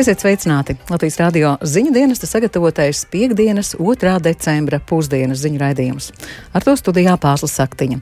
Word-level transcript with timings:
Esiet 0.00 0.22
sveicināti! 0.22 0.78
Latvijas 0.88 1.18
radio 1.20 1.48
ziņu 1.60 1.90
dienesta 1.92 2.24
sagatavotais 2.24 3.02
piekdienas 3.12 3.74
2. 3.76 4.14
decembra 4.24 4.78
pusdienas 4.80 5.42
ziņu 5.42 5.60
raidījums. 5.60 6.06
Ar 6.56 6.64
to 6.64 6.72
studijā 6.80 7.18
Pāzla 7.20 7.50
Saktiņa. 7.52 7.98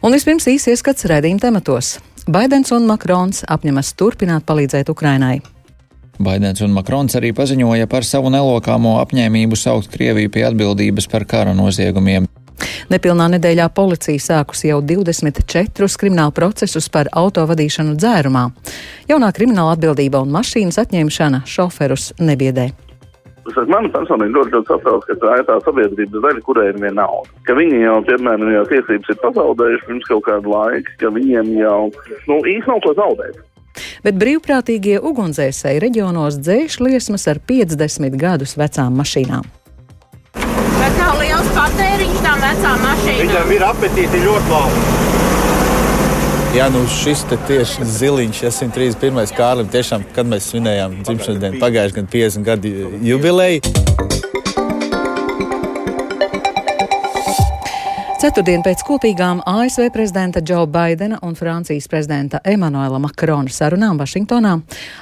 Un 0.00 0.16
vispirms 0.16 0.48
īsi 0.48 0.72
ieskats 0.72 1.04
raidījuma 1.12 1.44
tematos. 1.44 1.98
Baidens 2.24 2.72
un 2.72 2.88
Makrons 2.88 3.44
apņemas 3.52 3.92
turpināt 4.00 4.48
palīdzēt 4.48 4.88
Ukrainai. 4.94 5.42
Baidens 6.16 6.64
un 6.64 6.72
Makrons 6.72 7.20
arī 7.20 7.34
paziņoja 7.36 7.84
par 7.84 8.08
savu 8.08 8.32
nelokāmo 8.32 8.96
apņēmību 9.02 9.58
saukt 9.60 9.92
Krieviju 9.92 10.32
pie 10.32 10.48
atbildības 10.48 11.10
par 11.12 11.28
kara 11.28 11.52
noziegumiem. 11.52 12.32
Nepilnā 12.92 13.28
nedēļā 13.36 13.68
policija 13.74 14.20
sākusi 14.20 14.70
jau 14.70 14.80
24 14.84 15.88
kriminālu 16.00 16.34
procesus 16.36 16.88
par 16.92 17.10
autovadīšanu 17.12 17.96
dzērumā. 17.98 18.46
Jaunā 19.10 19.32
krimināla 19.36 19.76
atbildība 19.76 20.22
un 20.22 20.32
mašīnas 20.34 20.80
atņemšana 20.82 21.44
šoferus 21.48 22.12
nebiedē. 22.20 22.70
Tas 23.42 23.66
man 23.66 23.88
personīgi 23.90 24.36
ļoti, 24.36 24.54
ļoti 24.54 24.70
satrauc, 24.70 25.06
ka 25.08 25.16
tā 25.18 25.38
ir 25.40 25.46
tā 25.48 25.56
sabiedrības 25.64 26.22
daļa, 26.22 26.42
kurai 26.46 26.68
ir 26.70 26.76
viena 26.78 27.02
nauda. 27.02 27.32
Ka 27.48 27.56
viņi 27.58 27.80
jau, 27.82 27.96
piemēram, 28.06 28.52
jau 28.54 28.66
tiesības 28.70 29.10
ir 29.10 29.18
pazaudējuši 29.22 29.88
pirms 29.88 30.10
kaut 30.10 30.22
kāda 30.28 30.52
laika, 30.52 30.94
ka 31.00 31.10
viņiem 31.16 31.50
jau 31.58 31.80
nu, 32.30 32.36
īsti 32.38 32.70
nav 32.70 32.84
ko 32.84 32.94
zaudēt. 33.00 33.40
Bet 34.04 34.18
brīvprātīgie 34.20 35.00
ugunsdzēsēji 35.00 35.82
reģionos 35.82 36.38
dzēš 36.42 36.78
liesmas 36.84 37.26
ar 37.32 37.42
50 37.48 38.20
gadus 38.20 38.54
vecām 38.60 38.94
mašīnām. 39.00 39.48
Patēriņš 41.72 42.18
tām 42.20 42.42
vecām 42.42 42.82
mašīnām. 42.84 43.20
Viņam 43.22 43.52
ir 43.54 43.62
apetīti 43.64 44.18
ļoti 44.26 44.50
labi. 44.52 44.82
Jā, 46.52 46.66
nu 46.68 46.82
šis 46.92 47.22
tieši 47.32 47.86
ziliņš, 47.88 48.42
131. 48.52 49.32
Kārlim, 49.38 49.70
tiešām, 49.72 50.04
kad 50.12 50.28
mēs 50.28 50.50
svinējām 50.52 50.98
dzimšanas 51.00 51.40
dienu, 51.40 51.62
pagājušajā 51.62 51.96
gadā 51.96 52.12
50 52.12 52.44
gadu 52.50 52.74
jubileju. 53.08 54.31
Ceturtdien 58.22 58.60
pēc 58.62 58.84
kopīgām 58.86 59.40
ASV 59.50 59.88
prezidenta 59.90 60.38
Džo 60.38 60.60
Baidena 60.70 61.16
un 61.26 61.32
Francijas 61.34 61.88
prezidenta 61.90 62.38
Emanuela 62.46 63.00
Makrona 63.02 63.50
sarunām 63.50 63.98
Vašingtonā 63.98 64.52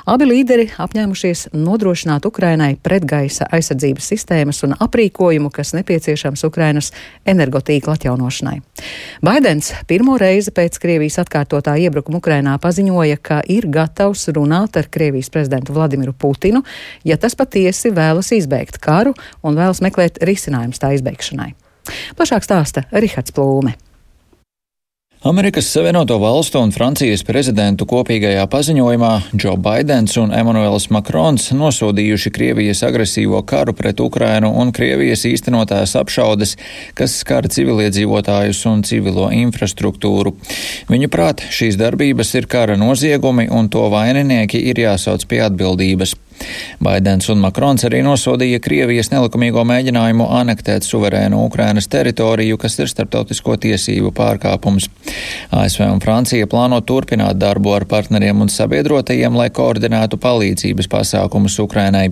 abi 0.09 0.29
līderi 0.31 0.65
apņēmušies 0.81 1.51
nodrošināt 1.53 2.25
Ukrainai 2.25 2.71
pretgaisa 2.81 3.51
aizsardzības 3.53 4.09
sistēmas 4.15 4.63
un 4.65 4.73
aprīkojumu, 4.87 5.53
kas 5.53 5.75
nepieciešams 5.77 6.47
Ukrainas 6.49 6.95
energotīkla 7.29 7.99
atjaunošanai. 8.01 8.57
Baidens 9.21 9.75
pirmo 9.85 10.17
reizi 10.17 10.57
pēc 10.57 10.81
Krievijas 10.81 11.21
atkārtotā 11.21 11.77
iebrukuma 11.77 12.25
Ukrainā 12.25 12.57
paziņoja, 12.57 13.21
ka 13.21 13.45
ir 13.45 13.69
gatavs 13.69 14.31
runāt 14.33 14.81
ar 14.81 14.89
Krievijas 14.89 15.29
prezidentu 15.29 15.77
Vladimiru 15.77 16.17
Putinu, 16.17 16.65
ja 17.05 17.21
tas 17.21 17.37
patiesi 17.37 17.93
vēlas 17.93 18.33
izbeigt 18.33 18.81
karu 18.81 19.13
un 19.45 19.61
vēlas 19.61 19.85
meklēt 19.85 20.25
risinājumus 20.25 20.81
tā 20.81 20.97
izbeigšanai. 20.97 21.53
Plašāk 22.19 22.47
stāsta 22.47 22.87
Rihards 22.91 23.35
Plūme. 23.37 23.77
Amerikas 25.23 25.67
Savienoto 25.67 26.19
Valstu 26.19 26.63
un 26.65 26.71
Francijas 26.73 27.21
prezidentu 27.29 27.85
kopīgajā 27.85 28.47
paziņojumā 28.49 29.11
Džo 29.35 29.53
Baidens 29.61 30.17
un 30.17 30.33
Emanuels 30.33 30.87
Makrons 30.89 31.51
nosodījuši 31.53 32.33
Krievijas 32.33 32.81
agresīvo 32.89 33.43
karu 33.45 33.75
pret 33.77 34.01
Ukrainu 34.01 34.49
un 34.63 34.73
Krievijas 34.73 35.27
īstenotās 35.29 35.93
apšaudes, 36.01 36.55
kas 36.97 37.19
skar 37.21 37.51
civiliedzīvotājus 37.53 38.63
un 38.73 38.81
civilo 38.81 39.29
infrastruktūru. 39.43 40.33
Viņu 40.89 41.13
prāt, 41.13 41.45
šīs 41.53 41.77
darbības 41.77 42.33
ir 42.41 42.49
kara 42.49 42.81
noziegumi 42.81 43.51
un 43.53 43.69
to 43.69 43.85
vaininieki 43.93 44.65
ir 44.73 44.81
jāsauc 44.87 45.29
pie 45.29 45.45
atbildības. 45.51 46.17
Baidens 46.81 47.29
un 47.29 47.43
Makrons 47.43 47.85
arī 47.85 48.01
nosodīja 48.05 48.61
Krievijas 48.65 49.11
nelikumīgo 49.13 49.61
mēģinājumu 49.69 50.27
anektēt 50.39 50.87
suverēnu 50.89 51.43
Ukrainas 51.45 51.91
teritoriju, 51.93 52.57
kas 52.61 52.79
ir 52.81 52.89
starptautisko 52.89 53.59
tiesību 53.61 54.15
pārkāpums. 54.17 54.89
ASV 55.53 55.85
un 55.85 56.01
Francija 56.01 56.49
plāno 56.49 56.79
turpināt 56.87 57.37
darbu 57.41 57.75
ar 57.77 57.85
partneriem 57.91 58.41
un 58.41 58.49
sabiedrotajiem, 58.53 59.37
lai 59.37 59.51
koordinētu 59.53 60.17
palīdzības 60.23 60.89
pasākumus 60.89 61.59
Ukrainai. 61.61 62.07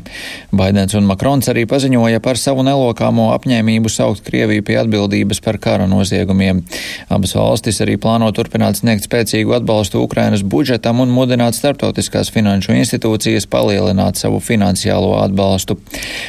Baidens 0.52 0.96
un 0.98 1.08
Makrons 1.08 1.48
arī 1.48 1.64
paziņoja 1.70 2.20
par 2.24 2.36
savu 2.40 2.66
nelokāmo 2.68 3.30
apņēmību 3.38 3.92
saukt 3.92 4.26
Krieviju 4.28 4.66
pie 4.68 4.78
atbildības 4.82 5.40
par 5.44 5.56
kara 5.62 5.88
noziegumiem. 5.88 6.60
Abas 7.08 7.32
valstis 7.38 7.80
arī 7.84 7.96
plāno 7.96 8.28
turpināt 8.36 8.82
sniegt 8.82 9.08
spēcīgu 9.08 9.56
atbalstu 9.62 10.04
Ukrainas 10.04 10.44
budžetam 10.44 11.00
un 11.00 11.14
mudināt 11.14 11.56
starptautiskās 11.56 12.32
finanšu 12.34 12.76
institūcijas 12.76 13.48
palielināt 13.48 14.17
savu 14.18 14.40
finansiālo 14.42 15.14
atbalstu. 15.22 15.78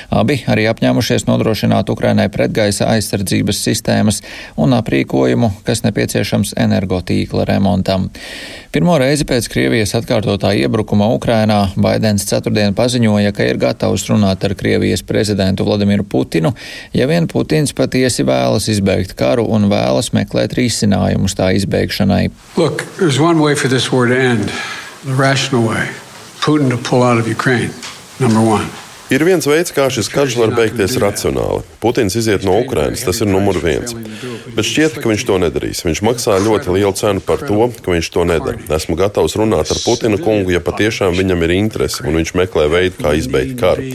Abi 0.09 0.39
arī 0.49 0.67
apņēmušies 0.71 1.27
nodrošināt 1.29 1.89
Ukrainai 1.91 2.29
pretgaisa 2.33 2.89
aizsardzības 2.93 3.59
sistēmas 3.65 4.21
un 4.59 4.75
aprīkojumu, 4.77 5.51
kas 5.67 5.83
nepieciešams 5.85 6.55
energotīkla 6.59 7.47
remontam. 7.49 8.09
Pirmo 8.69 8.99
reizi 9.01 9.25
pēc 9.25 9.47
Krievijas 9.49 9.95
atkārtotā 9.97 10.51
iebrukuma 10.59 11.07
Ukrainā 11.15 11.71
Baidens 11.73 12.27
ceturtdien 12.29 12.75
paziņoja, 12.77 13.33
ka 13.33 13.47
ir 13.49 13.57
gatavs 13.61 14.05
runāt 14.11 14.45
ar 14.45 14.53
Krievijas 14.59 15.01
prezidentu 15.01 15.65
Vladimiru 15.65 16.05
Putinu, 16.05 16.53
ja 16.93 17.07
vien 17.09 17.25
Putins 17.27 17.73
patiesi 17.73 18.25
vēlas 18.27 18.69
izbeigt 18.69 19.15
karu 19.17 19.47
un 19.49 19.65
vēlas 19.71 20.11
meklēt 20.13 20.53
risinājumus 20.59 21.37
tā 21.39 21.49
izbeigšanai. 21.57 22.27
Look. 22.61 22.85
Putin 26.41 26.69
to 26.69 26.77
pull 26.77 27.03
out 27.03 27.17
of 27.17 27.27
Ukraine, 27.27 27.71
number 28.19 28.41
one. 28.41 28.67
Ir 29.09 29.23
viens 29.25 29.45
veids, 29.49 29.71
kā 29.73 29.87
šis 29.89 30.05
karš 30.13 30.35
var 30.37 30.51
beigties 30.53 30.93
racionāli. 31.01 31.63
Putins 31.81 32.13
iziet 32.19 32.43
no 32.45 32.59
Ukrainas, 32.61 33.01
tas 33.01 33.23
ir 33.23 33.29
numur 33.31 33.57
viens. 33.57 33.95
Bet 34.53 34.67
šķiet, 34.69 34.99
ka 35.01 35.09
viņš 35.09 35.23
to 35.25 35.37
nedarīs. 35.41 35.81
Viņš 35.87 36.01
maksā 36.05 36.37
ļoti 36.45 36.75
lielu 36.75 36.93
cenu 36.93 37.23
par 37.25 37.41
to, 37.41 37.57
ka 37.81 37.95
viņš 37.95 38.09
to 38.13 38.25
nedara. 38.29 38.61
Esmu 38.77 38.97
gatavs 38.99 39.33
runāt 39.39 39.73
ar 39.73 39.81
Putina 39.81 40.19
kungu, 40.21 40.53
ja 40.53 40.61
patiešām 40.61 41.17
viņam 41.17 41.45
ir 41.47 41.55
interese 41.57 42.05
un 42.05 42.21
viņš 42.21 42.35
meklē 42.37 42.67
veidu, 42.69 42.99
kā 43.01 43.15
izbeigt 43.17 43.57
karu. 43.57 43.87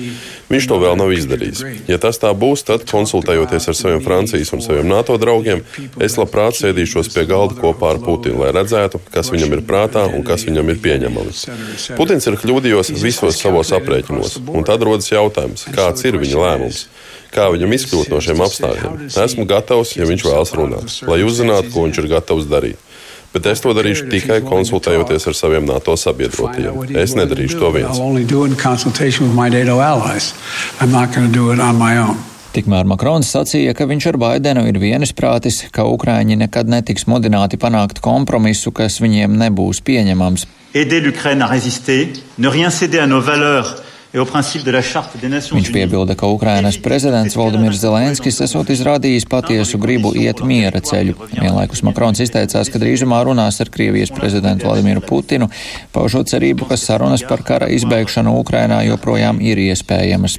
Viņš 0.50 0.66
to 0.69 0.76
vēl 0.82 0.98
nav 0.98 1.12
izdarījis. 1.14 1.62
Ja 1.88 1.96
tas 2.02 2.19
tā 2.20 2.28
būs, 2.36 2.66
tad 2.69 2.84
konsultējoties 2.91 3.70
ar 3.70 3.78
saviem 3.78 4.02
Francijas 4.04 4.52
un 4.54 4.60
saviem 4.64 4.91
NATO 4.91 5.16
draugiem, 5.20 5.62
es 6.04 6.19
labprāt 6.20 6.58
sēdīšos 6.58 7.08
pie 7.14 7.25
galda 7.31 7.56
kopā 7.58 7.94
ar 7.94 8.00
Putinu, 8.04 8.42
lai 8.42 8.52
redzētu, 8.54 9.00
kas 9.14 9.32
viņam 9.32 9.56
ir 9.56 9.64
prātā 9.66 10.04
un 10.10 10.26
kas 10.26 10.44
viņam 10.48 10.75
ir 10.75 10.82
pieņemams. 10.84 11.46
Putins 11.96 12.28
ir 12.28 12.38
kļūdījos 12.42 12.92
visos 13.00 13.41
savos 13.41 13.72
aprēķinos, 13.78 14.36
un 14.52 14.69
tad 14.69 14.84
rodas 14.84 15.03
jautājums, 15.12 15.66
kāds 15.75 16.06
ir 16.09 16.20
viņa 16.22 16.41
lēmums 16.47 16.87
kā 17.34 17.48
viņam 17.50 17.72
izkļūt 17.75 18.12
no 18.12 18.20
šiem 18.22 18.42
apstākļiem. 18.44 19.09
Esmu 19.10 19.42
gatavs, 19.50 19.97
ja 19.98 20.06
viņš 20.06 20.22
vēlas 20.22 20.53
runāt, 20.54 20.98
lai 21.09 21.25
uzzinātu, 21.26 21.72
ko 21.75 21.88
viņš 21.88 21.98
ir 21.98 22.10
gatavs 22.12 22.47
darīt 22.47 22.84
bet 23.34 23.48
es 23.50 23.62
to 23.64 23.72
darīšu 23.75 24.06
tikai 24.12 24.38
konsultējoties 24.47 25.26
ar 25.31 25.34
saviem 25.34 25.66
NATO 25.66 25.97
sabiedrotajiem. 25.98 26.94
Es 27.00 27.16
nedarīšu 27.19 27.59
to 27.59 27.72
viens. 27.75 27.98
Tikmēr 32.54 32.87
Makrons 32.87 33.32
sacīja, 33.34 33.72
ka 33.75 33.88
viņš 33.91 34.04
ar 34.12 34.16
Baidenu 34.22 34.62
ir 34.70 34.76
vienisprātis, 34.78 35.64
ka 35.75 35.88
Ukraiņi 35.91 36.37
nekad 36.44 36.70
netiks 36.70 37.09
mudināti 37.10 37.59
panākt 37.59 37.98
kompromisu, 38.04 38.70
kas 38.70 39.00
viņiem 39.03 39.34
nebūs 39.41 39.82
pieņemams. 39.82 40.47
Aider 40.75 41.03
l'Ukraine 41.03 41.43
à 41.43 41.50
résister, 41.50 42.14
ne 42.38 42.48
rien 42.48 42.70
céder 42.70 43.03
à 43.03 43.06
nos 43.06 43.26
valeurs 43.26 43.82
Viņš 44.14 45.70
piebilda, 45.75 46.14
ka 46.14 46.28
Ukrainas 46.30 46.76
prezidents 46.78 47.34
Valdemirs 47.34 47.80
Zelenskis 47.82 48.38
esot 48.47 48.70
izrādījis 48.70 49.26
patiesu 49.26 49.80
gribu 49.82 50.12
iet 50.14 50.44
miera 50.47 50.78
ceļu. 50.78 51.16
Vienlaikus 51.34 51.82
Makrons 51.82 52.22
izteicās, 52.22 52.70
ka 52.70 52.78
drīzumā 52.78 53.19
runās 53.26 53.58
ar 53.64 53.72
Krievijas 53.75 54.14
prezidentu 54.14 54.70
Vladimiru 54.70 55.02
Putinu, 55.02 55.50
paužot 55.90 56.31
cerību, 56.31 56.70
ka 56.70 56.78
sarunas 56.78 57.26
par 57.26 57.43
kara 57.43 57.66
izbeigšanu 57.75 58.38
Ukrainā 58.38 58.84
joprojām 58.87 59.43
ir 59.43 59.58
iespējamas. 59.66 60.38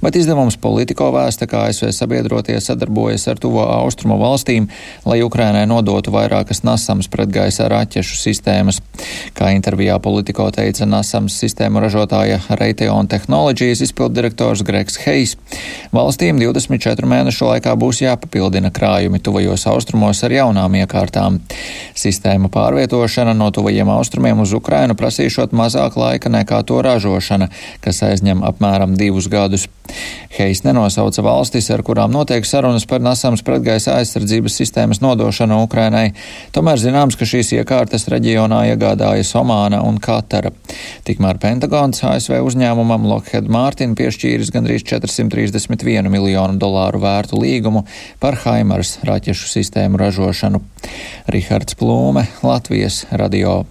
Bet 0.00 0.16
izdevums 0.16 0.56
Politiko 0.56 1.10
vēsta, 1.12 1.44
ka 1.44 1.66
ASV 1.68 1.90
sabiedrotie 1.92 2.54
sadarbojas 2.60 3.26
ar 3.28 3.40
tuvo 3.40 3.66
austrumu 3.68 4.16
valstīm, 4.20 4.68
lai 5.04 5.18
Ukrainai 5.20 5.66
nodotu 5.68 6.12
vairākas 6.14 6.62
nasams 6.64 7.08
pretgaisa 7.12 7.66
raķešu 7.68 8.16
sistēmas. 8.16 8.80
Kā 9.36 9.50
intervijā 9.52 9.98
Politiko 10.00 10.46
teica 10.56 10.88
nasams 10.88 11.36
sistēmu 11.42 11.82
ražotāja 11.84 12.38
Raytheon 12.48 13.10
Technologies 13.12 13.82
izpildirektors 13.84 14.62
Gregs 14.64 14.96
Heis, 15.04 15.36
valstīm 15.92 16.40
24 16.40 17.10
mēnešu 17.10 17.50
laikā 17.50 17.76
būs 17.76 18.00
jāpapildina 18.00 18.72
krājumi 18.72 19.20
tuvajos 19.20 19.66
austrumos 19.68 20.24
ar 20.24 20.36
jaunām 20.38 20.78
iekārtām. 20.80 21.42
Sistēma 21.92 22.48
pārvietošana 22.52 23.36
no 23.36 23.50
tuvajiem 23.52 23.92
austrumiem 23.92 24.40
uz 24.40 24.56
Ukrainu 24.56 24.96
prasīšot 24.96 25.52
mazāk 25.52 26.00
laika 26.00 26.32
nekā 26.32 26.62
to 26.64 26.80
ražošana, 26.88 27.50
kas 27.84 28.00
aizņem 28.08 28.40
apmēram 28.48 28.96
divus 28.96 29.28
gadus 29.28 29.39
gadus. 29.40 29.66
Heis 30.30 30.62
nenosauca 30.62 31.24
valstis, 31.26 31.66
ar 31.74 31.82
kurām 31.86 32.12
notiek 32.14 32.46
sarunas 32.46 32.86
par 32.88 33.02
nasams 33.02 33.42
pretgaisa 33.46 33.96
aizsardzības 33.98 34.58
sistēmas 34.60 35.00
nodošanu 35.02 35.58
Ukrainai, 35.64 36.12
tomēr 36.54 36.78
zināms, 36.80 37.16
ka 37.18 37.26
šīs 37.28 37.50
iekārtas 37.58 38.06
reģionā 38.12 38.62
iegādājas 38.70 39.32
Omāna 39.40 39.82
un 39.86 39.98
Katara. 40.02 40.52
Tikmēr 41.08 41.40
Pentagons 41.42 42.04
ASV 42.06 42.38
uzņēmumam 42.46 43.08
Lockheed 43.10 43.50
Martin 43.50 43.96
piešķīris 43.98 44.52
gandrīz 44.54 44.86
431 44.86 46.10
miljonu 46.12 46.60
dolāru 46.62 47.02
vērtu 47.02 47.40
līgumu 47.40 47.84
par 48.22 48.38
Haimars 48.44 49.00
raķešu 49.08 49.50
sistēmu 49.56 50.00
ražošanu. 50.00 50.62
Rihards 51.34 51.76
Plūme, 51.80 52.28
Latvijas 52.46 53.02
radio. 53.10 53.64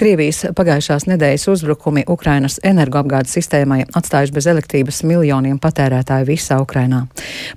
Krievijas 0.00 0.46
pagājušās 0.56 1.04
nedēļas 1.10 1.42
uzbrukumi 1.52 2.06
Ukrainas 2.08 2.54
energoapgādes 2.64 3.34
sistēmai 3.36 3.82
atstājuši 3.98 4.32
bez 4.32 4.46
elektrības 4.48 5.02
miljoniem 5.04 5.58
patērētāju 5.60 6.24
visā 6.30 6.56
Ukrainā. 6.62 7.02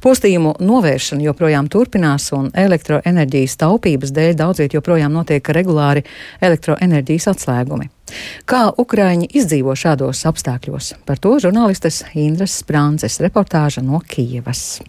Postījumu 0.04 0.58
novēršana 0.60 1.24
joprojām 1.24 1.70
turpinās 1.72 2.28
un 2.36 2.50
elektroenerģijas 2.52 3.56
taupības 3.64 4.12
dēļ 4.18 4.36
daudziet 4.44 4.76
joprojām 4.76 5.16
notiek 5.16 5.54
regulāri 5.56 6.04
elektroenerģijas 6.44 7.30
atslēgumi. 7.32 7.88
Kā 8.44 8.66
Ukraiņi 8.76 9.32
izdzīvo 9.40 9.78
šādos 9.80 10.26
apstākļos? 10.28 10.98
Par 11.08 11.24
to 11.24 11.38
žurnālistes 11.46 12.04
Indras 12.12 12.60
Sprānces 12.60 13.22
reportāža 13.24 13.86
no 13.88 14.04
Kijevas. 14.04 14.84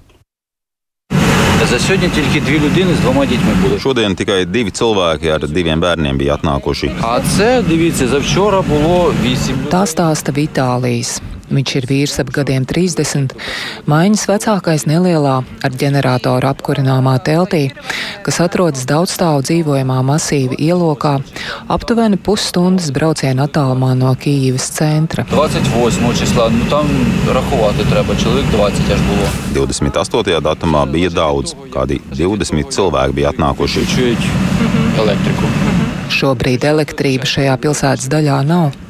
За 1.70 1.80
сьогодні 1.80 2.10
тільки 2.16 2.46
дві 2.46 2.60
людини 2.60 2.94
з 2.96 3.00
двома 3.00 3.26
дітьми 3.26 3.54
були. 3.62 3.76
Šodien 3.78 4.16
tikai 4.16 4.46
divi 4.46 4.72
cilvēki 4.72 5.28
ar 5.36 5.42
diviem 5.48 5.80
bērniem 5.82 6.18
bija 6.18 6.34
atnākuši. 6.38 6.92
А 7.02 7.20
це 7.38 7.62
дивіться, 7.70 8.08
завчора 8.08 8.62
було 8.62 9.14
вісім. 9.24 9.56
Tā 9.72 9.84
stāsta 9.86 10.32
Vitālijs. 10.34 11.22
Viņš 11.54 11.72
ir 11.80 11.86
vīrs 11.90 12.20
ap 12.22 12.30
gadiem 12.30 12.66
30, 12.70 13.34
maiņas 13.90 14.26
vecākais 14.30 14.86
nelielā 14.86 15.40
ar 15.66 15.78
ģeneratoru 15.82 16.46
apkurināmā 16.46 17.16
teltī, 17.26 17.72
kas 18.26 18.38
atrodas 18.44 18.86
daudzstāvu 18.90 19.42
dzīvojamā 19.48 19.98
masīva 20.06 20.60
ielokā, 20.62 21.16
aptuveni 21.74 22.20
pusstundas 22.22 22.92
brauciena 22.94 23.48
attālumā 23.50 23.96
no 23.98 24.14
Kīivas 24.14 24.70
centra. 24.76 25.26
28 25.32 26.14
числа, 26.20 26.50
ну 26.50 26.66
там 26.70 26.88
рахувати 27.34 27.84
треба, 27.90 28.16
чоловік 28.16 28.46
20 28.54 28.94
аж 28.94 29.02
було. 29.02 29.66
28. 29.66 30.42
datumā 30.42 30.86
bija 30.92 31.10
daudz, 31.10 31.56
kādi 31.74 31.98
20 32.14 32.70
cilvēki 32.70 33.14
bija 33.14 33.34
atnākuši. 33.34 33.88
Чують 33.96 34.30
електрику. 35.00 35.50
Šobrīd 36.10 36.66
elektrība 36.66 37.26
šajā 37.30 37.58
pilsētas 37.62 38.10
daļā 38.10 38.42
nav. 38.46 38.83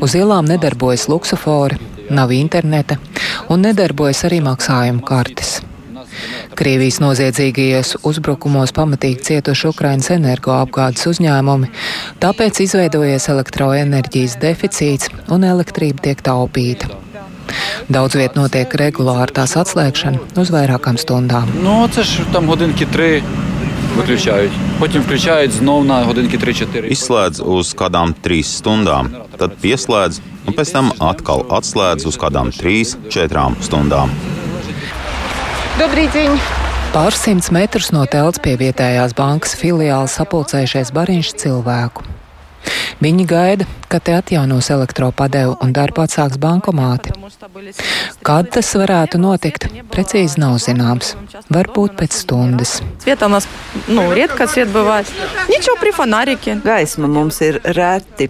Uz 0.00 0.14
ielām 0.18 0.48
nedarbojas 0.48 1.08
luksofori, 1.10 1.78
nav 2.10 2.32
interneta 2.34 2.98
un 3.48 3.66
nedarbojas 3.66 4.24
arī 4.28 4.40
maksājuma 4.44 5.04
kartes. 5.06 5.58
Krievijas 6.58 6.98
noziedzīgajos 7.00 7.94
uzbrukumos 8.06 8.72
pamatīgi 8.76 9.22
cietuši 9.28 9.68
Ukrainas 9.70 10.10
energoapgādes 10.14 11.06
uzņēmumi, 11.10 11.70
tāpēc 12.22 12.62
izveidojies 12.66 13.28
elektroenerģijas 13.32 14.36
deficīts 14.42 15.12
un 15.30 15.46
elektrība 15.48 16.08
tiek 16.08 16.24
taupīta. 16.26 16.90
Daudz 17.90 18.18
viet 18.18 18.36
notiek 18.38 18.74
regulāri 18.78 19.34
tās 19.34 19.56
atslēgšana 19.58 20.36
uz 20.38 20.52
vairākām 20.54 20.98
stundām. 21.00 21.50
Nu, 21.56 21.64
no, 21.66 21.78
ceš, 21.90 22.20
tam 22.34 22.50
hodinki 22.50 22.86
3 22.90 23.49
виключають. 23.95 24.51
Потім 24.79 25.01
включають 25.01 25.51
знов 25.51 25.85
на 25.85 26.03
годинки 26.03 26.37
3-4. 26.37 26.91
Izslēdz 26.91 27.41
uz 27.41 27.73
kādām 27.73 28.13
trīs 28.23 28.51
stundām, 28.59 29.09
tad 29.37 29.55
pieslēdz, 29.63 30.19
un 30.47 30.53
pēc 30.57 30.71
tam 30.75 30.91
atkal 30.99 31.45
atslēdz 31.49 32.05
uz 32.09 32.17
kādām 32.19 32.51
trīs, 32.51 32.97
četrām 33.09 33.55
stundām. 33.61 34.11
Добрый 35.79 36.07
день. 36.13 36.39
Pāris 36.95 37.19
simts 37.19 37.51
metrus 37.51 37.89
no 37.91 38.05
telts 38.07 38.39
pie 38.39 38.53
vietējās 38.55 39.11
bankas 39.17 39.57
filiāles 39.59 40.15
sapulcējušies 40.15 40.93
bariņš 40.95 41.33
cilvēku. 41.41 42.05
Viņi 43.00 43.24
gaida, 43.24 43.66
ka 43.88 43.98
te 44.04 44.12
atjaunos 44.12 44.68
elektropadevu 44.74 45.54
un 45.64 45.72
darbu 45.76 46.04
atsāks 46.04 46.36
bankomāti. 46.40 47.14
Kad 48.26 48.50
tas 48.56 48.72
varētu 48.76 49.20
notikt, 49.22 49.68
precīzi 49.92 50.40
nav 50.42 50.58
zināms. 50.60 51.14
Varbūt 51.48 51.96
pēc 52.00 52.18
stundas. 52.22 52.78
Svietā 53.00 53.30
mums, 53.32 53.48
nu, 53.88 54.04
rietkas 54.12 54.58
iet 54.60 54.72
bavās. 54.74 55.12
Ničo 55.48 55.78
pri 55.80 55.94
fanāriki. 55.96 56.58
Gaisma 56.64 57.08
mums 57.08 57.40
ir 57.46 57.62
reti. 57.76 58.28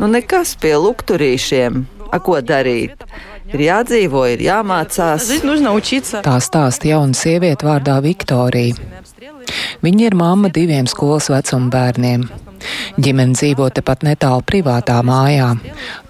Nu, 0.00 0.10
nekas 0.10 0.56
pie 0.58 0.74
lukturīšiem. 0.82 1.84
A, 2.12 2.18
ko 2.20 2.42
darīt? 2.44 3.06
ir 3.52 3.64
jādzīvo, 3.66 4.24
ir 4.32 4.42
jāmācās. 4.46 5.28
Tā 6.24 6.36
stāsta 6.44 6.88
jauna 6.90 7.16
sieviete 7.16 7.68
vārdā 7.68 7.98
Viktorija. 8.04 8.76
Viņa 9.82 10.08
ir 10.08 10.16
mamma 10.18 10.50
diviem 10.52 10.88
skolas 10.90 11.28
vecuma 11.32 11.70
bērniem. 11.72 12.26
Ģimene 12.97 13.37
dzīvo 13.37 13.69
tepat 13.69 14.03
netālu 14.07 14.41
privātā 14.41 14.97
mājā. 15.05 15.53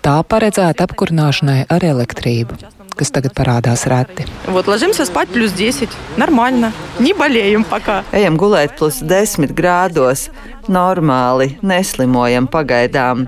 Tā 0.02 0.16
paredzēta 0.24 0.88
apkurināšanai 0.88 1.66
ar 1.70 1.84
elektrību, 1.84 2.56
kas 2.98 3.12
tagad 3.12 3.36
parādās 3.38 3.86
reti. 3.92 4.26
Вот 4.48 4.68
ложимся 4.68 5.06
спать 5.06 5.30
плюс 5.30 5.52
10. 5.52 5.90
Нормально. 6.18 6.72
Не 7.00 7.14
болеем 7.14 7.64
пока. 7.64 8.04
Ejam 8.12 8.38
gulēt 8.38 8.78
plus 8.80 9.02
10 9.02 9.54
grādos. 9.54 10.30
Normāli, 10.68 11.58
neslimojam 11.62 12.48
pagaidām. 12.52 13.28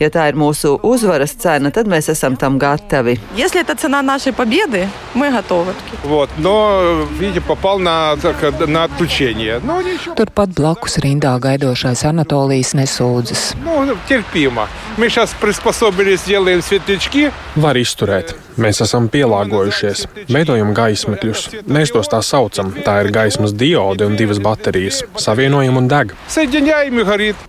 Ja 0.00 0.08
tā 0.10 0.24
ir 0.32 0.34
mūsu 0.34 0.80
uzvaras 0.82 1.36
cena, 1.38 1.70
tad 1.70 1.86
mēs 1.86 2.08
esam 2.10 2.34
tam 2.36 2.58
gatavi. 2.58 3.20
Если 3.36 3.60
это 3.60 3.76
цена 3.76 4.02
нашей 4.02 4.32
победы, 4.32 4.88
мы 5.14 5.30
готовы. 5.30 5.74
Вот, 6.02 6.28
но, 6.38 7.06
видите, 7.18 7.40
попал 7.40 7.78
на, 7.78 8.16
так, 8.16 8.66
на 8.66 8.84
отключение. 8.84 9.60
Ну, 9.62 9.80
ничего. 9.80 10.14
Turpat 10.14 10.50
blakus 10.50 10.98
rindā 10.98 11.38
gaidošais 11.38 12.02
Anatolijas 12.04 12.74
nesūdzas. 12.74 13.54
Ну, 13.64 13.96
терпимо. 14.08 14.68
Мы 14.96 15.08
сейчас 15.08 15.34
приспособились, 15.40 16.22
делаем 16.26 16.62
светлячки. 16.62 17.30
Var 17.56 17.76
izturēt. 17.76 18.34
Mēs 18.56 18.82
esam 18.84 19.06
pielāgojušies, 19.08 20.02
veidojam 20.28 20.74
gaismetļus. 20.76 21.64
Mēs 21.72 21.92
tos 21.94 22.10
tā 22.12 22.20
saucam. 22.20 22.74
Tā 22.84 22.98
ir 23.00 23.08
gaismas 23.14 23.54
diode 23.56 24.04
un 24.04 24.16
divas 24.16 24.42
baterijas. 24.44 25.00
Savienojam 25.16 25.78
un 25.80 25.88
deg. 25.88 26.12
Соединяем 26.28 26.65
и 26.65 26.65
горит. 26.65 26.65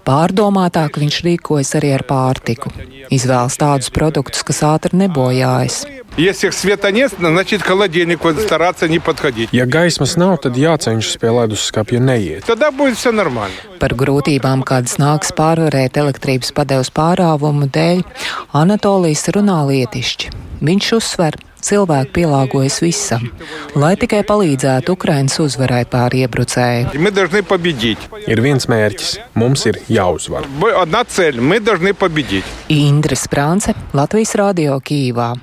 Pārdomātāk 0.06 0.98
viņš 1.02 1.20
rīkojas 1.26 1.74
arī 1.78 1.92
ar 1.96 2.04
pārtiku. 2.08 2.70
Izvēlas 3.14 3.58
tādus 3.60 3.90
produktus, 3.94 4.44
kas 4.46 4.62
ātri 4.66 4.98
nebojājas. 5.02 5.82
Ja 9.54 9.66
gaismas 9.70 10.16
nav, 10.18 10.38
tad 10.42 10.58
jācenšas 10.58 11.18
pie 11.22 11.30
leduskapja 11.34 12.00
neiet. 12.02 12.48
Par 13.78 13.94
grūtībām, 14.02 14.64
kādas 14.66 14.98
nāks 15.02 15.34
pārvarēt 15.38 16.00
elektrības 16.02 16.54
padeves 16.56 16.90
pārāvumu 16.94 17.70
dēļ, 17.74 18.02
Anatolijas 18.58 19.28
runā 19.36 19.60
lietišķi. 19.70 20.34
Viņš 20.58 20.90
uzsver, 20.98 21.38
cilvēki 21.68 22.14
pielāgojas 22.16 22.78
visam, 22.82 23.28
lai 23.76 23.94
tikai 24.00 24.22
palīdzētu 24.28 24.94
Ukrainas 24.96 25.38
uzvarai 25.44 25.84
pār 25.90 26.16
iebrucēju. 26.22 26.94
Ir 28.26 28.42
viens 28.44 28.68
mērķis- 28.70 29.18
mums 29.40 29.66
ir 29.66 29.80
jāuzvar. 29.88 30.48
Indra 32.68 33.16
Sprānce, 33.16 33.74
Latvijas 33.92 34.34
Rādio 34.34 34.80
Kīvā. 34.80 35.34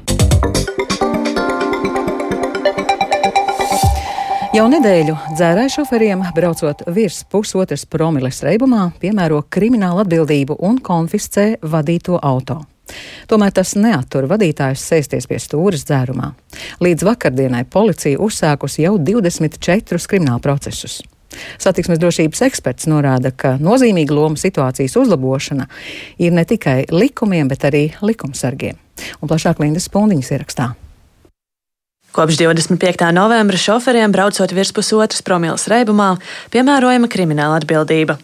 Jau 4.55 4.69
nedēļu 4.71 5.17
dzērāju 5.35 5.71
šoferiem, 5.73 6.21
braucot 6.35 6.85
virs 6.95 7.25
pusotras 7.27 7.83
promiles 7.91 8.39
reibumā, 8.45 8.85
piemēro 9.01 9.41
kriminālu 9.51 10.05
atbildību 10.05 10.55
un 10.63 10.79
konfiscē 10.79 11.57
vadīto 11.59 12.21
automašīnu. 12.21 12.74
Tomēr 13.31 13.55
tas 13.55 13.73
neatur 13.79 14.27
vadītājus 14.29 14.85
sēsties 14.91 15.27
pie 15.29 15.39
stūres 15.41 15.87
dzērumā. 15.87 16.31
Līdz 16.85 17.07
vakardienai 17.07 17.65
policija 17.65 18.21
uzsākusi 18.21 18.85
jau 18.85 18.95
24 19.01 20.09
kriminālu 20.11 20.43
procesus. 20.43 21.01
Satiksmes 21.59 21.99
drošības 21.99 22.45
eksperts 22.47 22.87
norāda, 22.87 23.31
ka 23.35 23.55
nozīmīga 23.59 24.15
loma 24.15 24.39
situācijas 24.39 24.95
uzlabošana 25.01 25.67
ir 26.21 26.35
ne 26.35 26.45
tikai 26.47 26.85
likumiem, 26.93 27.49
bet 27.51 27.67
arī 27.67 27.89
likumsargiem. 28.05 28.79
Un 29.19 29.31
plašāk 29.31 29.59
Lindas 29.59 29.89
Pundiņas 29.91 30.31
ierakstā. 30.37 30.71
Kopš 32.15 32.37
25. 32.39 33.09
novembra 33.11 33.59
šoferiem 33.59 34.13
braucot 34.15 34.53
virs 34.55 34.71
pusotras 34.71 35.19
promils 35.25 35.67
reibumā 35.67 36.13
piemērojama 36.53 37.09
krimināla 37.11 37.59
atbildība. 37.59 38.15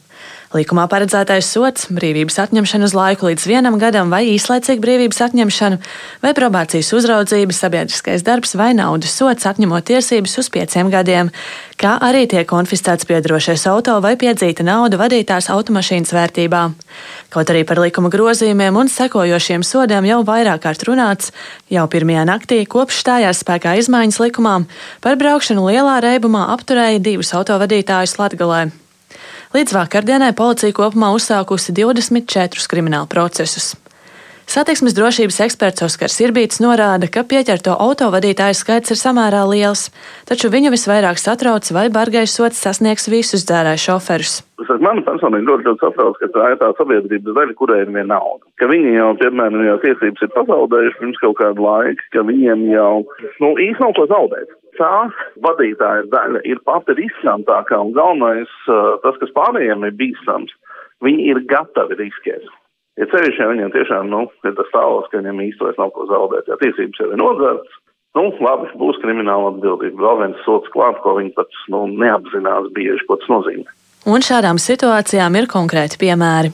Likumā 0.51 0.83
paredzētais 0.91 1.47
sots, 1.47 1.85
brīvības 1.95 2.35
atņemšana 2.43 2.83
uz 2.89 2.91
laiku 2.91 3.29
līdz 3.29 3.45
vienam 3.47 3.77
gadam 3.79 4.09
vai 4.11 4.25
īslaicīga 4.33 4.83
brīvības 4.83 5.21
atņemšana, 5.23 5.77
vai 6.19 6.33
probācijas 6.35 6.89
uzraudzība, 6.97 7.55
sabiedriskais 7.55 8.25
darbs 8.27 8.51
vai 8.59 8.73
naudas 8.75 9.15
sots 9.15 9.47
atņemot 9.47 9.87
tiesības 9.87 10.35
uz 10.41 10.49
pieciem 10.51 10.91
gadiem, 10.91 11.31
kā 11.79 11.93
arī 12.03 12.25
tiek 12.27 12.49
konfiscēts 12.51 13.07
piedarošais 13.07 13.63
auto 13.71 13.95
vai 14.03 14.17
piedzīta 14.19 14.67
nauda 14.67 14.99
vadītās 14.99 15.47
automašīnas 15.55 16.11
vērtībā. 16.19 16.65
Kaut 17.31 17.55
arī 17.55 17.63
par 17.63 17.79
likuma 17.79 18.11
grozījumiem 18.11 18.75
un 18.83 18.91
sekojošiem 18.91 19.63
sodiem 19.63 20.11
jau 20.11 20.19
vairāk 20.27 20.65
kārt 20.67 20.83
runāts, 20.83 21.31
jau 21.71 21.87
pirmajā 21.87 22.27
naktī 22.27 22.59
kopš 22.67 22.99
stājās 23.05 23.45
spēkā 23.45 23.79
izmaiņas 23.85 24.19
likumā 24.27 24.59
par 24.99 25.15
braukšanu 25.15 25.71
lielā 25.71 26.01
reibumā 26.03 26.49
apturēja 26.59 26.99
divus 26.99 27.31
autovadītājus 27.39 28.19
Latgalē. 28.19 28.65
Līdz 29.51 29.73
vakardienai 29.75 30.29
policija 30.31 30.71
kopumā 30.71 31.09
uzsākusi 31.11 31.73
24 31.75 32.69
kriminālu 32.71 33.09
procesus. 33.11 33.73
Satiksmes 34.47 34.95
drošības 34.95 35.39
eksperts 35.43 35.83
Oskars 35.83 36.15
Irbīts 36.23 36.61
norāda, 36.63 37.09
ka 37.11 37.25
pieķerto 37.27 37.73
autovadītāju 37.75 38.55
skaits 38.55 38.95
ir 38.95 38.99
samērā 39.01 39.41
liels, 39.49 39.89
taču 40.29 40.47
viņu 40.53 40.71
visvairāk 40.71 41.19
satrauc, 41.19 41.67
vai 41.75 41.89
bargais 41.91 42.31
sots 42.31 42.63
sasniegs 42.63 43.09
visus 43.11 43.43
dzērāju 43.49 43.83
šoferus. 43.89 44.37
Man 44.79 45.03
personīgi 45.03 45.49
ļoti, 45.49 45.67
ļoti 45.67 45.83
satrauc, 45.83 46.15
ka 46.23 46.31
tā 46.31 46.47
ir 46.53 46.57
tā 46.63 46.71
sabiedrības 46.79 47.35
daļa, 47.41 47.57
kurai 47.59 47.81
ir 47.83 47.91
viena 47.91 48.13
nauda. 48.15 48.47
Ka 48.55 48.71
viņi 48.71 48.95
jau, 48.95 49.11
piemēram, 49.19 49.67
jau 49.67 49.77
tiesības 49.83 50.27
ir 50.29 50.33
pazaudējuši 50.39 50.99
pirms 51.03 51.21
kaut 51.25 51.37
kādu 51.43 51.67
laiku, 51.67 52.09
ka 52.15 52.23
viņiem 52.31 52.69
jau, 52.71 52.91
nu, 53.43 53.53
īsti 53.67 53.83
nav 53.83 53.95
ko 53.99 54.07
zaudēt 54.15 54.55
tā 54.77 54.95
vadītāja 55.43 56.07
daļa 56.13 56.41
ir 56.47 56.61
pati 56.67 56.95
riskantākā 56.97 57.79
un 57.81 57.93
galvenais, 57.97 58.51
tas, 59.03 59.19
kas 59.21 59.35
pārējiem 59.37 59.85
ir 59.87 59.95
bīstams, 59.99 60.53
viņi 61.05 61.29
ir 61.33 61.43
gatavi 61.51 61.99
riskēt. 62.03 62.47
Ja 62.99 63.07
jau 63.07 63.47
viņiem 63.49 63.71
tiešām, 63.73 64.09
nu, 64.11 64.25
ir 64.45 64.55
tas 64.57 64.67
stāvoklis, 64.69 65.09
ka 65.11 65.21
viņiem 65.21 65.45
īsti 65.47 65.65
vairs 65.65 65.79
nav 65.79 65.93
ko 65.95 66.05
zaudēt, 66.09 66.49
ja 66.51 66.59
tiesības 66.61 66.99
jau 66.99 67.07
ir 67.09 67.21
nodzerts, 67.21 67.77
nu, 68.19 68.25
labi, 68.43 68.67
būs 68.77 68.99
krimināla 69.03 69.53
atbildība. 69.53 70.03
Vēl 70.03 70.19
viens 70.25 70.41
sots 70.45 70.69
klāt, 70.75 70.99
ko 71.03 71.15
viņi 71.17 71.31
pats, 71.37 71.63
nu, 71.71 71.85
neapzinās 72.03 72.67
bieži, 72.75 73.07
ko 73.07 73.17
tas 73.21 73.31
nozīmē. 73.31 73.80
Un 74.01 74.23
šādām 74.25 74.57
situācijām 74.57 75.35
ir 75.37 75.45
konkrēti 75.45 75.99
piemēri. 76.01 76.49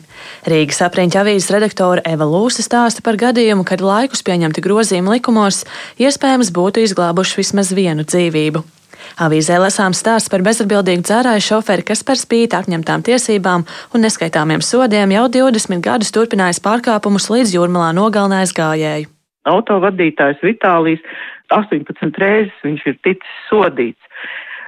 Rīgas 0.52 0.82
apriņķa 0.84 1.22
avīzes 1.22 1.52
redaktore 1.54 2.02
Eva 2.04 2.26
Lūsa 2.28 2.66
stāsta 2.66 3.00
par 3.06 3.16
gadījumu, 3.16 3.64
kad 3.64 3.80
laikus 3.80 4.26
pieņemti 4.28 4.64
grozījumi 4.66 5.14
likumos 5.16 5.62
iespējams 5.96 6.52
būtu 6.52 6.84
izglābuši 6.84 7.40
vismaz 7.40 7.72
vienu 7.72 8.04
dzīvību. 8.04 8.66
Avīzē 9.24 9.62
lasām 9.64 9.96
stāsts 9.96 10.28
par 10.28 10.44
bezatbildīgu 10.44 11.06
dzērāju 11.08 11.46
šoferi, 11.46 11.86
kas 11.88 12.04
par 12.04 12.20
spīti 12.20 12.58
atņemtām 12.58 13.06
tiesībām 13.08 13.64
un 13.96 14.04
neskaitāmiem 14.04 14.60
sodiem 14.60 15.16
jau 15.16 15.24
20 15.32 15.80
gadus 15.88 16.12
turpinājis 16.12 16.60
pārkāpumus 16.66 17.30
līdz 17.32 17.56
jūrmalā 17.56 17.94
nogalinājis 17.96 18.54
gājēju. 18.60 19.08
Autovadītājs 19.48 20.44
Vitālijas 20.44 21.00
18 21.56 22.20
reizes 22.20 22.68
viņš 22.68 22.84
ir 22.92 23.00
ticis 23.08 23.40
sodīts 23.48 24.07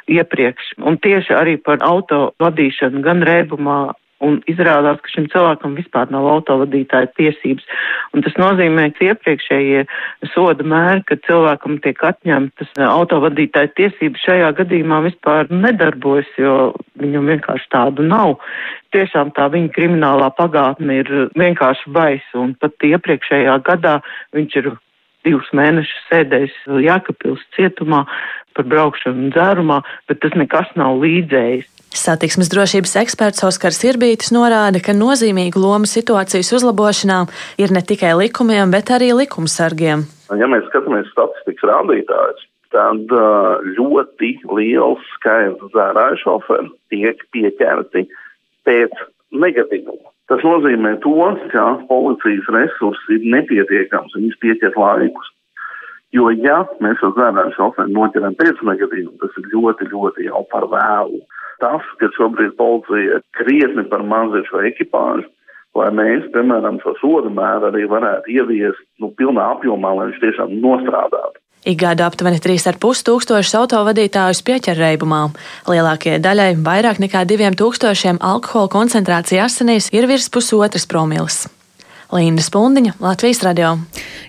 iepriekš, 0.10 0.76
un 0.86 1.00
tieši 1.02 1.36
arī 1.38 1.58
par 1.62 1.82
auto 1.86 2.30
vadīšanu 2.44 3.04
gan 3.06 3.26
rēbumā. 3.28 3.80
Un 4.20 4.42
izrādās, 4.52 4.98
ka 5.00 5.08
šim 5.14 5.30
cilvēkam 5.32 5.78
vispār 5.78 6.10
nav 6.12 6.26
autovadītāja 6.28 7.08
tiesības. 7.16 7.64
Un 8.12 8.26
tas 8.26 8.34
nozīmē, 8.36 8.90
ka 8.98 9.06
iepriekšējie 9.14 9.86
soda 10.34 10.66
mēri, 10.68 11.06
ka 11.08 11.16
cilvēkam 11.24 11.78
tiek 11.86 12.04
atņemtas 12.04 12.74
autovadītāja 12.84 13.72
tiesības, 13.78 14.26
šajā 14.28 14.50
gadījumā 14.58 15.00
vispār 15.08 15.48
nedarbojas, 15.48 16.28
jo 16.36 16.58
viņam 17.00 17.32
vienkārši 17.32 17.72
tādu 17.72 18.10
nav. 18.12 18.36
Tiešām 18.92 19.32
tā 19.40 19.48
viņa 19.56 19.72
kriminālā 19.78 20.28
pagātne 20.36 21.00
ir 21.00 21.16
vienkārši 21.40 21.96
baisa, 21.96 22.44
un 22.44 22.58
pat 22.60 22.76
iepriekšējā 22.92 23.56
gadā 23.72 24.02
viņš 24.36 24.60
ir 24.60 24.72
divus 25.30 25.50
mēnešus 25.56 26.06
sēdējis 26.10 26.60
Jākapils 26.84 27.46
cietumā 27.56 28.04
par 28.58 28.68
braukšanu 28.68 29.30
dzērumā, 29.34 29.84
bet 30.10 30.20
tas 30.24 30.36
nekas 30.38 30.72
nav 30.80 31.00
līdzējis. 31.04 31.70
Satiksmes 31.96 32.52
drošības 32.54 32.92
eksperts 33.02 33.46
Oskars 33.48 33.80
Irbītis 33.88 34.30
norāda, 34.36 34.82
ka 34.84 34.94
nozīmīgu 34.94 35.62
lomu 35.62 35.90
situācijas 35.90 36.52
uzlabošanā 36.60 37.24
ir 37.62 37.74
ne 37.74 37.82
tikai 37.82 38.14
likumiem, 38.20 38.70
bet 38.74 38.92
arī 38.94 39.10
likumsargiem. 39.18 40.06
Ja 40.38 40.50
mēs 40.52 40.68
skatāmies 40.70 41.10
statistikas 41.10 41.66
rādītājus, 41.72 42.46
tad 42.76 43.16
ļoti 43.80 44.36
liels 44.54 45.10
skaits 45.16 45.66
dzērāju 45.74 46.22
šoferu 46.22 46.70
tiek 46.94 47.26
pieķerti 47.34 48.06
pēc 48.70 49.02
negatīvuma. 49.34 50.09
Tas 50.30 50.44
nozīmē 50.46 50.94
to, 51.02 51.16
ka 51.50 51.66
policijas 51.90 52.50
resursi 52.54 53.18
ir 53.18 53.28
nepietiekams, 53.34 54.14
viņas 54.14 54.38
pieķer 54.44 54.78
laikus. 54.78 55.32
Jo, 56.14 56.30
ja 56.34 56.64
mēs 56.82 57.02
uz 57.06 57.16
zēnām 57.18 57.52
šoferi 57.54 57.94
noķeram 57.94 58.38
pēc 58.38 58.62
negadījuma, 58.66 59.18
tas 59.22 59.36
ir 59.42 59.50
ļoti, 59.54 59.90
ļoti 59.90 60.30
jau 60.30 60.44
par 60.54 60.66
vēlu. 60.70 61.22
Tas, 61.62 61.86
ka 62.00 62.10
šobrīd 62.16 62.56
policija 62.58 63.20
krietni 63.38 63.84
par 63.90 64.06
maz 64.06 64.34
ir 64.38 64.46
šo 64.50 64.62
ekipāžu, 64.70 65.28
lai 65.78 65.90
mēs, 65.98 66.30
piemēram, 66.34 66.80
šo 66.82 66.96
sodu 67.02 67.34
mēru 67.34 67.70
arī 67.70 67.86
varētu 67.90 68.34
ieviest, 68.38 68.82
nu, 69.02 69.12
pilnā 69.18 69.52
apjomā, 69.58 69.92
lai 69.98 70.10
viņš 70.10 70.24
tiešām 70.24 70.56
nostrādātu. 70.64 71.42
Ikgada 71.68 72.08
aptuveni 72.08 72.40
3,5 72.40 73.04
tūkstošus 73.04 73.58
autovadītājus 73.60 74.44
pieķer 74.48 74.80
reibumā. 74.80 75.26
Lielākajai 75.68 76.24
daļai 76.24 76.50
vairāk 76.64 77.04
nekā 77.04 77.26
2000 77.28 78.24
alkohola 78.24 78.72
koncentrācija 78.72 79.48
asinīs 79.50 79.92
ir 79.92 80.08
virs 80.08 80.32
pusotras 80.32 80.88
promilas. 80.88 81.48
Līna 82.10 82.42
Spundiņa, 82.42 82.96
Latvijas 83.06 83.44
radio. 83.46 83.76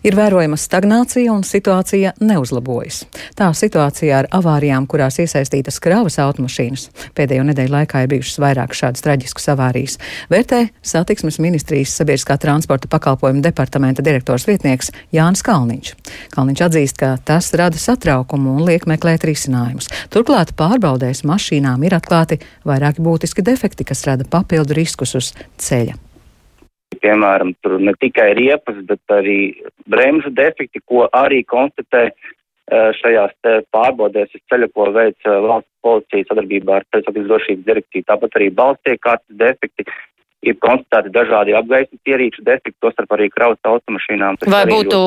Ir 0.05 0.13
vērojama 0.13 0.59
stagnācija 0.61 1.33
un 1.33 1.41
situācija 1.49 2.11
neuzlabojas. 2.21 2.99
Tā 3.39 3.47
situācijā 3.57 4.19
ar 4.19 4.27
avārijām, 4.37 4.85
kurās 4.85 5.17
iesaistītas 5.23 5.81
kravas 5.81 6.19
automašīnas. 6.21 6.91
Pēdējo 7.17 7.47
nedēļu 7.49 7.73
laikā 7.73 8.03
ir 8.05 8.11
bijušas 8.13 8.37
vairāk 8.45 8.77
šādas 8.77 9.05
traģiskas 9.07 9.49
avārijas. 9.55 9.97
Vērtē 10.29 10.59
satiksmes 10.93 11.41
ministrijas 11.41 11.95
sabiedriskā 11.97 12.37
transporta 12.43 12.91
pakalpojuma 12.93 13.41
departamenta 13.49 14.05
direktors 14.05 14.45
vietnieks 14.51 14.93
Jānis 15.17 15.41
Kalniņš. 15.49 15.95
Kalniņš 16.37 16.65
atzīst, 16.69 17.01
ka 17.01 17.15
tas 17.25 17.49
rada 17.57 17.81
satraukumu 17.81 18.59
un 18.59 18.69
liek 18.69 18.85
meklēt 18.93 19.25
risinājumus. 19.25 19.89
Turklāt 20.13 20.53
pārbaudēs 20.61 21.25
mašīnām 21.25 21.89
ir 21.89 21.97
atklāti 21.97 22.43
vairāki 22.69 23.09
būtiski 23.09 23.49
defekti, 23.49 23.89
kas 23.89 24.05
rada 24.05 24.29
papildu 24.29 24.77
riskus 24.77 25.17
uz 25.17 25.33
ceļa 25.57 25.97
piemēram, 26.99 27.55
tur 27.63 27.79
ne 27.81 27.95
tikai 28.01 28.33
riepas, 28.39 28.83
bet 28.89 29.15
arī 29.15 29.39
bremžu 29.91 30.33
defekti, 30.35 30.83
ko 30.85 31.07
arī 31.07 31.45
konstatē 31.49 32.11
šajās 32.71 33.35
pārbaudēs 33.75 34.35
uz 34.37 34.43
ceļa, 34.51 34.69
ko 34.75 34.91
veic 34.95 35.27
valsts 35.27 35.71
policija 35.83 36.29
sadarbībā 36.29 36.79
ar 36.79 36.87
ceļsatiksmes 36.95 37.31
drošības 37.33 37.67
direktīvu. 37.67 38.07
Tāpat 38.07 38.39
arī 38.39 38.49
balstiekārtas 38.55 39.39
defekti, 39.41 39.87
ir 40.47 40.57
konstatēti 40.63 41.13
dažādi 41.13 41.57
apgaismas 41.59 42.01
ierīču 42.09 42.45
defekti, 42.47 42.79
tostarp 42.81 43.13
arī 43.17 43.29
kravas 43.33 43.59
automašīnām. 43.67 44.39
Vai 44.49 44.65
būtu 44.71 45.01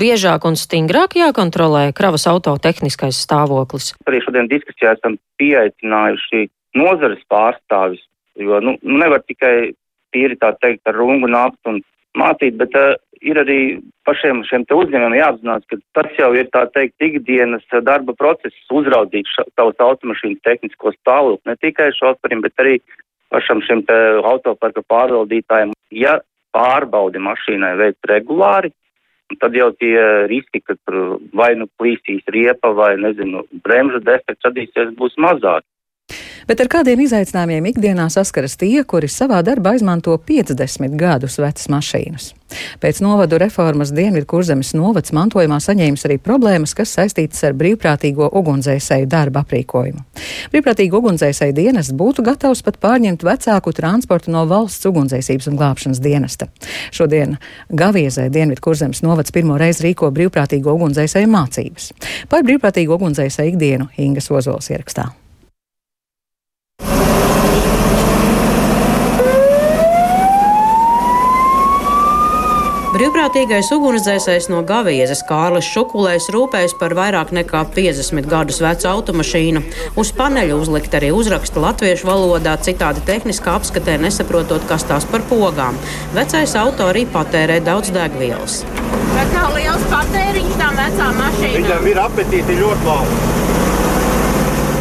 biežāk 0.00 0.48
un 0.48 0.58
stingrāk 0.58 1.18
jākontrolē 1.20 1.90
kravas 1.96 2.26
auto 2.30 2.56
tehniskais 2.62 3.20
stāvoklis? 3.26 3.92
Arī 4.08 4.22
šodien 4.24 4.50
diskusijā 4.50 4.96
esam 4.96 5.20
pieaicinājuši 5.40 6.48
nozares 6.80 7.22
pārstāvis, 7.30 8.02
jo 8.40 8.58
nu, 8.64 8.76
nevar 8.82 9.22
tikai 9.28 9.74
tīri 10.16 10.40
tā 10.40 10.54
teikt 10.64 10.88
ar 10.88 10.96
rungu 10.96 11.28
nākt 11.28 11.60
un 11.68 11.82
mācīt, 12.16 12.56
bet 12.56 12.72
uh, 12.80 12.96
ir 13.20 13.40
arī 13.40 13.58
pašiem 14.08 14.42
šiem 14.48 14.64
te 14.68 14.76
uzņēmumiem 14.76 15.18
jāapzinās, 15.18 15.64
ka 15.70 15.78
tas 15.98 16.18
jau 16.18 16.30
ir 16.36 16.48
tā 16.54 16.64
teikt 16.74 17.02
ikdienas 17.02 17.64
darba 17.84 18.14
process 18.18 18.72
uzraudzīt 18.72 19.28
savus 19.36 19.76
automašīnas 19.88 20.44
tehnisko 20.46 20.92
stāvokli, 20.96 21.50
ne 21.50 21.56
tikai 21.60 21.90
šoferim, 21.96 22.42
bet 22.44 22.56
arī 22.62 22.78
pašam 23.32 23.62
šim 23.66 23.84
te 23.86 23.96
autoparka 24.22 24.84
pārvaldītājiem. 24.88 25.74
Ja 25.90 26.18
pārbaudi 26.56 27.20
mašīnai 27.22 27.74
veids 27.80 28.10
regulāri, 28.10 28.72
tad 29.40 29.56
jau 29.58 29.72
tie 29.80 29.96
riski, 30.30 30.62
ka 30.62 30.76
tur 30.86 31.18
vai 31.34 31.54
nu 31.58 31.66
plīsīs 31.80 32.26
riepa 32.32 32.70
vai, 32.76 32.94
nezinu, 33.00 33.42
bremžu 33.64 34.00
defekts 34.04 34.46
radīsies, 34.46 34.94
būs 34.98 35.18
mazāki. 35.20 35.66
Bet 36.46 36.60
ar 36.62 36.68
kādiem 36.70 37.00
izaicinājumiem 37.02 37.72
ikdienā 37.72 38.04
saskaras 38.12 38.54
tie, 38.60 38.84
kuri 38.86 39.08
savā 39.10 39.40
darbā 39.42 39.72
izmanto 39.74 40.14
50 40.14 40.94
gadus 40.94 41.40
vecas 41.42 41.66
mašīnas? 41.72 42.28
Pēc 42.78 43.00
novadu 43.02 43.40
reformas 43.42 43.90
Dienvidu 43.90 44.28
kurzemes 44.30 44.70
novads 44.78 45.10
mantojumā 45.16 45.58
saņēmis 45.64 46.06
arī 46.06 46.20
problēmas, 46.22 46.76
kas 46.78 46.92
saistītas 46.94 47.42
ar 47.48 47.56
brīvprātīgo 47.58 48.28
ugunsdzēsēju 48.38 49.10
darba 49.10 49.42
aprīkojumu. 49.42 50.04
Brīvprātīgo 50.54 51.02
ugunsdzēsēju 51.02 51.58
dienas 51.58 51.90
būtu 51.90 52.22
gatavs 52.30 52.62
pat 52.62 52.78
pārņemt 52.78 53.26
vecāku 53.26 53.74
transportu 53.74 54.30
no 54.30 54.46
valsts 54.46 54.86
ugunsdzēsības 54.86 55.50
un 55.50 55.58
glābšanas 55.58 56.02
dienesta. 56.06 56.46
Šodien 56.94 57.40
Gaviezē 57.74 58.30
Dienvidu 58.30 58.68
kurzemes 58.70 59.02
novads 59.02 59.34
pirmo 59.34 59.58
reizi 59.58 59.88
rīko 59.90 60.14
brīvprātīgo 60.14 60.78
ugunsdzēsēju 60.78 61.34
mācības. 61.34 61.92
Par 62.30 62.46
brīvprātīgo 62.46 63.00
ugunsdzēsēju 63.00 63.56
ikdienu 63.56 63.90
Ingas 63.98 64.30
Ozols 64.30 64.70
ierakstā. 64.70 65.10
Brīvprātīgais 72.96 73.68
ugunsdzēsējs 73.74 74.46
no 74.48 74.62
Gaviezes 74.64 75.20
Kārlis 75.28 75.66
Šukulējs 75.68 76.30
rūpējas 76.32 76.72
par 76.80 76.94
vairāk 76.96 77.28
nekā 77.36 77.60
50 77.74 78.24
gadus 78.30 78.62
vecu 78.64 78.88
automašīnu. 78.88 79.60
Uz 80.00 80.14
paneļa 80.16 80.56
uzlikt 80.56 80.96
arī 80.96 81.10
uzraksta 81.12 81.60
latviešu 81.60 82.08
valodā, 82.08 82.54
citādi 82.64 83.04
tehniskā 83.04 83.58
apskatē 83.60 83.98
nesaprotot, 84.00 84.64
kas 84.70 84.88
tās 84.88 85.04
par 85.10 85.26
pogām. 85.28 85.76
Vecais 86.16 86.56
auto 86.56 86.88
arī 86.88 87.04
patērē 87.12 87.60
daudz 87.68 87.92
degvielas. 87.92 88.62
Vai 89.12 89.28
kā 89.34 89.44
liels 89.58 89.84
patēriņš 89.92 90.56
tām 90.62 90.80
vecām 90.80 91.20
mašīnām? 91.20 91.60
Viņam 91.60 91.92
ir 91.92 92.02
apetīti 92.06 92.60
ļoti 92.62 92.88
labi. 92.88 93.55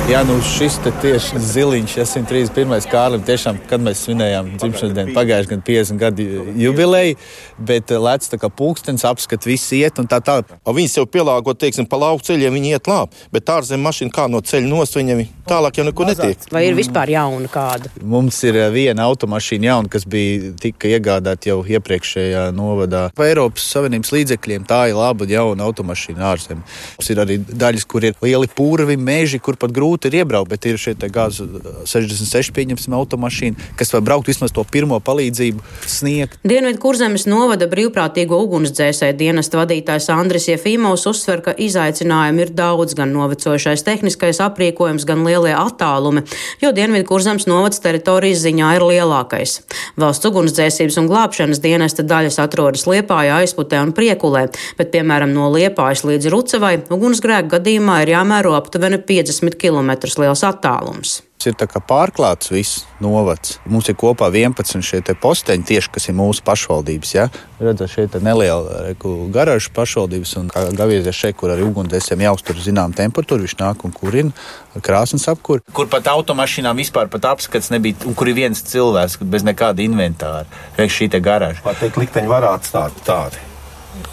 Jā, 0.05 0.19
nu 0.21 0.35
šis 0.45 0.75
tieši 1.01 1.39
ziliņš, 1.41 1.95
131. 2.05 2.85
Kārlim, 2.91 3.23
tiešām, 3.25 3.57
kad 3.65 3.81
mēs 3.81 4.03
svinējām 4.05 4.51
dzimšanas 4.61 4.93
dienu, 4.93 5.13
pagājušajā 5.15 5.49
gadā 5.49 5.65
50 5.65 5.97
gadu 5.97 6.25
jubileju, 6.61 7.15
bet 7.57 7.89
eh, 7.89 7.97
lēc 7.97 8.27
tā 8.29 8.37
kā 8.37 8.51
pulkstenis 8.53 9.01
apskat, 9.09 9.47
viss 9.49 9.73
iet 9.73 9.97
un 9.97 10.05
tā 10.05 10.19
tālāk. 10.21 10.51
Viņas 10.61 10.99
jau 10.99 11.05
pielāgot, 11.09 11.57
teiksim, 11.57 11.87
pa 11.89 11.97
lauku 11.97 12.21
ceļiem, 12.27 12.53
viņi 12.53 12.75
iet 12.75 12.89
labi, 12.91 13.17
bet 13.33 13.49
ārzem 13.49 13.81
mašīna 13.81 14.13
kā 14.13 14.27
no 14.29 14.43
ceļa 14.45 14.69
nost, 14.69 14.99
viņam 14.99 15.23
tālāk 15.49 15.81
jau 15.81 15.87
neko 15.89 16.07
netiek. 16.11 16.45
Vai 16.53 16.67
ir 16.67 16.77
vispār 16.77 17.15
jauna 17.15 17.49
kāda? 17.49 17.89
Mums 18.05 18.43
ir 18.45 18.61
eh, 18.61 18.69
viena 18.77 19.09
automašīna 19.09 19.71
jauna, 19.71 19.93
kas 19.97 20.05
bija 20.05 20.53
tika 20.61 20.93
iegādāta 20.93 21.49
jau 21.49 21.57
iepriekšējā 21.65 22.45
novadā. 22.53 23.07
Pa 23.17 23.25
Eiropas 23.31 23.65
Savienības 23.73 24.13
līdzekļiem 24.19 24.69
tā 24.69 24.83
ir 24.93 25.01
laba 25.01 25.25
jauna 25.33 25.65
automašīna 25.65 26.29
ārzem. 26.29 26.61
Mums 27.01 27.09
ir 27.09 27.25
arī 27.25 27.41
daļas, 27.41 27.89
kur 27.89 28.05
ir 28.05 28.21
lieli 28.21 28.53
pūravi, 28.53 29.01
meži, 29.01 29.41
kur 29.41 29.57
pat 29.57 29.73
grūti 29.73 29.94
grūti 29.95 30.11
ir 30.11 30.23
iebraukt, 30.23 30.49
bet 30.51 30.65
ir 30.67 30.77
šie 30.77 30.95
gāzu 30.95 31.47
66 31.87 32.51
pieņemsim 32.55 32.93
automašīna, 32.93 33.55
kas 33.79 33.93
var 33.93 34.03
braukt 34.03 34.27
vismaz 34.27 34.51
to 34.51 34.63
pirmo 34.67 34.99
palīdzību 34.99 35.63
sniegt. 35.87 36.39
Dienvidu 36.43 36.79
kurzemes 36.79 37.25
novada 37.25 37.67
brīvprātīgo 37.71 38.37
ugunsdzēsēju 38.43 39.15
dienesta 39.15 39.61
vadītājs 39.61 40.09
Andris 40.11 40.49
Jefīmovs 40.49 41.05
uzsver, 41.07 41.41
ka 41.45 41.53
izaicinājumi 41.55 42.43
ir 42.43 42.51
daudz, 42.55 42.95
gan 42.97 43.13
novecojušais 43.15 43.85
tehniskais 43.85 44.41
aprīkojums, 44.43 45.05
gan 45.07 45.23
lielie 45.25 45.55
attālumi, 45.55 46.25
jo 46.61 46.73
Dienvidu 46.75 47.07
kurzemes 47.07 47.47
novads 47.47 47.79
teritorijas 47.79 48.43
ziņā 48.43 48.75
ir 48.75 48.87
lielākais. 48.89 49.61
Valsts 50.01 50.27
ugunsdzēsības 50.27 50.99
un 50.99 51.09
glābšanas 51.11 51.63
dienesta 51.63 52.03
daļas 52.03 52.41
atrodas 52.43 52.83
Liepājā, 52.89 53.39
aizputē 53.45 53.79
un 53.85 53.95
Priekulē, 53.95 54.47
bet, 54.75 54.91
piemēram, 54.91 55.31
no 55.35 55.47
Liepājas 55.53 56.03
līdz 56.07 56.31
Rucevai 56.33 56.75
ugunsgrēku 56.91 57.53
gadījumā 57.55 58.01
ir 58.03 58.15
jāmēro 58.17 58.55
aptuveni 58.57 58.99
50 59.07 59.55
km 59.61 59.84
km 59.85 60.21
liels 60.23 60.43
attālums. 60.45 61.21
Ir 61.45 61.53
pārklāts 61.85 62.49
viss 62.49 62.87
novads. 63.03 63.59
Mums 63.69 63.85
ir 63.91 63.97
kopā 63.99 64.31
11 64.33 64.81
šie 64.81 65.01
posteņi, 65.21 65.65
tieši 65.69 65.91
kas 65.93 66.07
ir 66.09 66.15
mūsu 66.17 66.41
pašvaldības. 66.41 67.11
Ja? 67.13 67.27
Redzat, 67.59 67.91
šeit 67.91 68.15
ir 68.17 68.23
neliela 68.25 68.95
garāža 69.35 69.69
pašvaldības, 69.75 70.31
un 70.39 70.47
kā 70.49 70.63
gaviezies 70.73 71.13
šeit, 71.13 71.35
kur 71.37 71.53
arī 71.53 71.67
ugunsdzēsējiem 71.67 72.23
jāuztur 72.25 72.57
zinām 72.65 72.95
temperatūru, 72.97 73.45
viņš 73.45 73.57
nāk 73.59 73.85
un 73.85 73.93
kurina 73.93 74.81
krāsnes 74.81 75.27
apkur. 75.29 75.61
Kur 75.75 75.91
pat 75.91 76.09
automašīnām 76.15 76.81
vispār 76.81 77.13
apskats 77.13 77.69
nebija, 77.75 77.99
un 78.09 78.17
kur 78.17 78.31
ir 78.31 78.39
viens 78.39 78.63
cilvēks 78.65 79.19
bez 79.21 79.45
nekāda 79.45 79.85
inventāra. 79.85 80.47
Reiz 80.79 80.97
šī 80.97 81.11
garāža. 81.19 81.61
Pat 81.67 81.77
teikt, 81.83 82.01
likteņi 82.01 82.31
var 82.31 82.49
atstāt 82.55 82.97
tādi. 83.05 83.37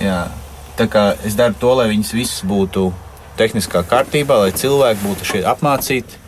Jā. 0.04 0.26
Tā 0.76 0.84
kā 0.88 1.14
es 1.24 1.32
daru 1.38 1.56
to, 1.56 1.72
lai 1.80 1.88
viņas 1.94 2.12
visas 2.16 2.44
būtu 2.48 2.90
tehniskā 3.42 3.82
kārtībā, 3.90 4.38
lai 4.44 4.56
cilvēki 4.56 5.02
būtu 5.02 5.30
šie 5.32 5.44
apmācīti 5.52 6.20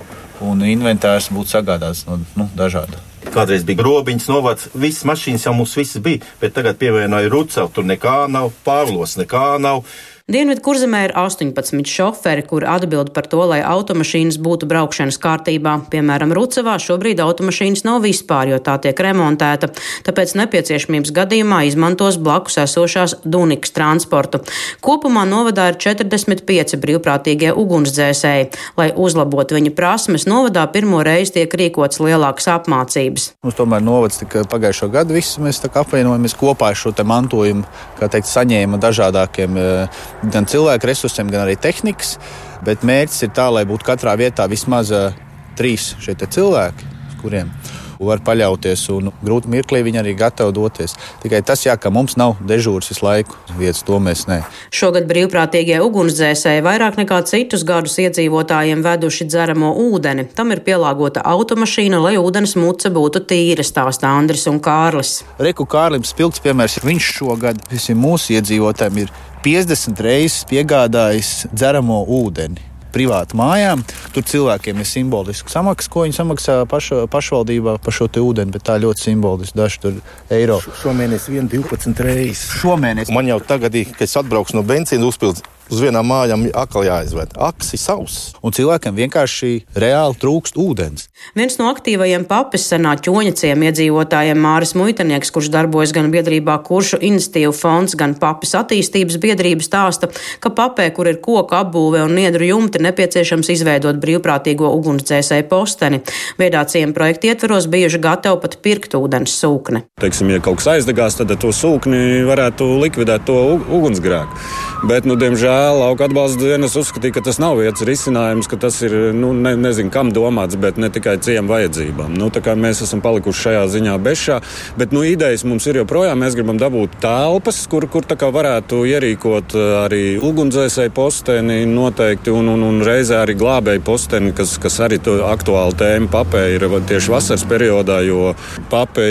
un 0.44 0.62
inventārs 0.66 1.30
būtu 1.34 1.56
sagādāts 1.56 2.04
no 2.08 2.20
nu, 2.34 2.48
dažādu. 2.58 2.98
Kādreiz 3.34 3.64
bija 3.66 3.80
grobiņš, 3.80 4.26
novads, 4.30 4.66
visas 4.76 5.06
mašīnas 5.08 5.46
jau 5.46 5.54
mums 5.56 5.72
visas 5.78 6.02
bija, 6.04 6.22
bet 6.42 6.54
tagad 6.56 6.76
pievienoja 6.78 7.30
Rucelu, 7.32 7.70
tur 7.72 7.86
nekā 7.88 8.24
nav, 8.30 8.52
Pāvlos 8.66 9.16
nekā 9.18 9.56
nav. 9.62 9.84
Dienvidu 10.24 10.62
kurzemē 10.64 11.02
ir 11.04 11.12
18 11.20 11.84
šoferi, 11.84 12.42
kuri 12.48 12.64
atbild 12.64 13.10
par 13.12 13.26
to, 13.28 13.42
lai 13.44 13.58
automašīnas 13.60 14.38
būtu 14.40 14.64
braukšanas 14.64 15.18
kārtībā. 15.20 15.74
Piemēram, 15.92 16.30
Rucavā 16.32 16.78
šobrīd 16.80 17.18
automašīnas 17.20 17.82
nav 17.84 18.00
vispār, 18.06 18.48
jo 18.54 18.56
tā 18.64 18.78
tiek 18.80 18.96
remontēta, 19.04 19.68
tāpēc 20.06 20.32
nepieciešamības 20.40 21.12
gadījumā 21.18 21.58
izmantos 21.68 22.16
blakus 22.16 22.56
esošās 22.62 23.18
Dunikas 23.28 23.76
transportu. 23.76 24.40
Kopumā 24.80 25.26
novadā 25.28 25.66
ir 25.74 25.76
45 25.84 26.80
brīvprātīgie 26.80 27.52
ugunsdzēsēji. 27.52 28.48
Lai 28.80 28.88
uzlabotu 28.96 29.60
viņu 29.60 29.74
prasmes, 29.76 30.24
novadā 30.24 30.64
pirmo 30.72 31.02
reizi 31.04 31.36
tiek 31.36 31.58
rīkots 31.60 32.00
lielākas 32.00 32.48
apmācības. 32.54 33.28
Mums 33.44 33.60
tomēr 33.60 33.84
novads 33.84 34.24
tikai 34.24 34.48
pagājušo 34.48 34.88
gadu, 34.96 35.20
visi 35.20 35.44
mēs 35.44 35.60
apvienojamies 35.68 36.38
kopā 36.40 36.72
ar 36.72 36.80
šo 36.80 36.96
mantojumu, 37.12 37.68
kā 38.00 38.08
teikt, 38.08 38.32
saņēma 38.32 38.80
dažādākiem 38.88 39.60
eh, 39.60 40.02
gan 40.32 40.48
cilvēku 40.50 40.88
resursiem, 40.90 41.30
gan 41.32 41.44
arī 41.46 41.56
tehnikas. 41.60 42.16
Bet 42.64 42.86
mērķis 42.86 43.26
ir 43.26 43.32
tā, 43.36 43.50
lai 43.52 43.66
būtu 43.68 43.86
katrā 43.86 44.16
vietā 44.20 44.48
vismaz 44.50 44.92
uh, 44.94 45.12
trīs 45.58 45.92
šie 46.02 46.16
cilvēki, 46.24 46.92
kuriem 47.20 47.52
var 47.98 48.22
paļauties, 48.24 48.82
un 48.94 49.10
grūti 49.24 49.50
mirklī 49.52 49.82
viņi 49.86 50.00
arī 50.02 50.14
gatavi 50.18 50.54
doties. 50.56 50.96
Tikai 51.22 51.42
tas, 51.46 51.64
jā, 51.66 51.76
ka 51.80 51.92
mums 51.94 52.16
nav 52.20 52.36
dežūras 52.46 52.90
visu 52.92 53.06
laiku, 53.06 53.38
vietas 53.58 53.84
to 53.86 54.00
mēs 54.02 54.26
ne. 54.30 54.40
Šogad 54.74 55.08
brīvprātīgie 55.10 55.80
ugunsdzēsēji 55.84 56.64
vairāk 56.66 56.98
nekā 57.00 57.20
citus 57.28 57.64
gadus 57.68 57.96
iedzīvotājiem 58.02 58.84
veduši 58.84 59.28
dzeramo 59.30 59.72
ūdeni. 59.86 60.26
Tam 60.34 60.52
ir 60.54 60.64
pielāgota 60.66 61.24
automašīna, 61.34 62.00
lai 62.02 62.16
ūdens 62.20 62.56
muca 62.60 62.92
būtu 62.94 63.24
tīra, 63.30 63.64
stāsta 63.66 64.10
Andris 64.14 64.48
un 64.50 64.60
Kārlis. 64.64 65.22
Reku 65.38 65.68
Kārlim 65.70 66.06
spilgts 66.06 66.42
piemērs, 66.44 66.82
viņš 66.84 67.10
šogad 67.20 67.64
visiem 67.72 68.00
mūsu 68.00 68.36
iedzīvotājiem 68.38 69.04
ir 69.04 69.16
50 69.44 70.04
reizes 70.04 70.44
piegādājis 70.48 71.34
dzeramo 71.52 72.04
ūdeni 72.20 72.73
privātu 72.94 73.38
mājām. 73.38 73.82
Tur 74.14 74.26
cilvēkiem 74.30 74.80
ir 74.80 74.88
simboliska 74.88 75.52
samaksa, 75.52 75.90
ko 75.90 76.04
viņi 76.06 76.18
samaksā 76.18 76.58
paša, 76.70 77.04
pašvaldībā 77.12 77.76
par 77.84 77.96
šo 77.96 78.08
ūdeni, 78.22 78.54
bet 78.54 78.66
tā 78.68 78.78
ļoti 78.82 79.08
simboliski. 79.10 79.58
Daži 79.58 79.82
tur 79.82 79.98
eiro. 80.34 80.60
Šomēnes 80.82 81.28
vien 81.32 81.50
12 81.50 82.04
reizes. 82.06 82.46
Šomēnes. 82.60 83.12
Man 83.14 83.28
jau 83.30 83.40
tagad, 83.42 83.74
kad 83.90 84.06
es 84.06 84.16
atbraukšu 84.20 84.58
no 84.58 84.64
benzīna 84.66 85.08
uzpildes, 85.10 85.44
uz 85.72 85.80
vienām 85.80 86.06
mājām 86.08 86.46
atkal 86.56 86.84
jāizved. 86.86 87.34
Aks 87.40 87.72
ir 87.76 87.80
sauss. 87.80 88.32
Un 88.44 88.54
cilvēkiem 88.54 88.96
vienkārši 88.98 89.50
reāli 89.80 90.18
trūkst 90.20 90.58
ūdens. 90.60 91.08
Viens 91.38 91.56
no 91.60 91.70
aktīvajiem 91.72 92.26
papis 92.28 92.66
senā 92.70 92.94
ķoņaciem 93.00 93.64
iedzīvotājiem 93.68 94.40
Māris 94.44 94.74
Muitanieks, 94.78 95.32
kurš 95.34 95.50
darbojas 95.54 95.94
gan 95.96 96.10
biedrībā 96.12 96.58
Kuršu 96.66 97.00
institīvu 97.04 97.54
fonds, 97.56 97.96
gan 97.98 98.16
papis 98.20 98.54
attīstības 98.58 99.18
biedrības 99.22 99.70
stāsta, 99.70 100.10
ka 100.40 100.52
papē, 100.54 100.90
kur 100.96 101.08
ir 101.10 101.20
koku 101.24 101.56
apbūve 101.56 102.04
un 102.04 102.14
niedru 102.18 102.48
jumti, 102.48 102.82
nepieciešams 102.84 103.52
izveidot 103.56 104.00
brīvprātīgo 104.02 104.68
ugunsdzēsēju 104.78 105.48
posteni. 105.50 106.02
Viedācijiem 106.40 106.92
projekta 106.96 107.32
ietveros 107.32 107.70
bijuši 107.72 108.02
gatavi 108.04 108.42
pat 108.44 108.58
pirkt 108.64 108.98
ūdens 108.98 109.38
sūkni. 109.40 109.84
Teiksim, 110.02 110.32
ja 110.34 110.42
kaut 110.44 110.60
kas 110.60 110.74
aizdegās, 110.76 111.18
tad 111.18 111.32
to 111.40 111.52
sūkni 111.54 112.24
varētu 112.28 112.68
likvidēt 112.82 113.26
to 113.28 113.38
ugunsgrēku. 113.56 114.42
Bet, 114.84 115.06
nu, 115.08 115.16
diemžēl, 115.16 115.53
lauka 115.74 116.06
atbalsta 116.08 116.40
dienas 116.40 116.74
uzskatīja, 116.78 117.16
ka 117.16 117.22
tas 117.26 117.38
nav 117.42 117.58
vietas 117.60 117.84
risinājums, 117.86 118.48
ka 118.50 118.58
tas 118.60 118.80
ir 118.84 118.94
nu, 119.16 119.32
ne, 119.36 119.54
nezinu, 119.60 119.92
kam 119.94 120.12
domāts, 120.14 120.58
bet 120.60 120.78
ne 120.80 120.90
tikai 120.92 121.16
ciemu 121.22 121.52
vajadzībām. 121.52 122.14
Nu, 122.18 122.30
mēs 122.60 122.82
esam 122.86 123.02
palikuši 123.04 123.44
šajā 123.48 123.64
ziņā 123.74 123.94
bešā, 124.04 124.40
bet 124.80 124.94
nu, 124.96 125.04
idejas 125.06 125.44
mums 125.48 125.66
ir 125.70 125.80
joprojām. 125.82 126.20
Mēs 126.24 126.36
gribam 126.38 126.58
dabūt 126.60 126.98
telpas, 127.02 127.62
kur, 127.70 127.86
kur 127.92 128.06
varētu 128.34 128.82
ierīkot 128.88 129.56
eh, 129.58 129.70
arī 129.84 130.02
ugunsdzēsēju 130.24 130.94
posteni 130.96 131.62
noteikti 131.70 132.32
un, 132.34 132.50
un, 132.54 132.66
un 132.68 132.84
reizē 132.86 133.22
arī 133.22 133.36
glābēju 133.40 133.84
posteni, 133.86 134.34
kas, 134.36 134.56
kas 134.62 134.80
arī 134.84 135.00
aktuāla 135.04 135.74
tēma 135.78 136.10
papē 136.12 136.46
ir 136.56 136.68
tieši 136.88 137.12
vasaras 137.12 137.44
periodā, 137.48 138.00
jo 138.06 138.32
papē 138.72 139.08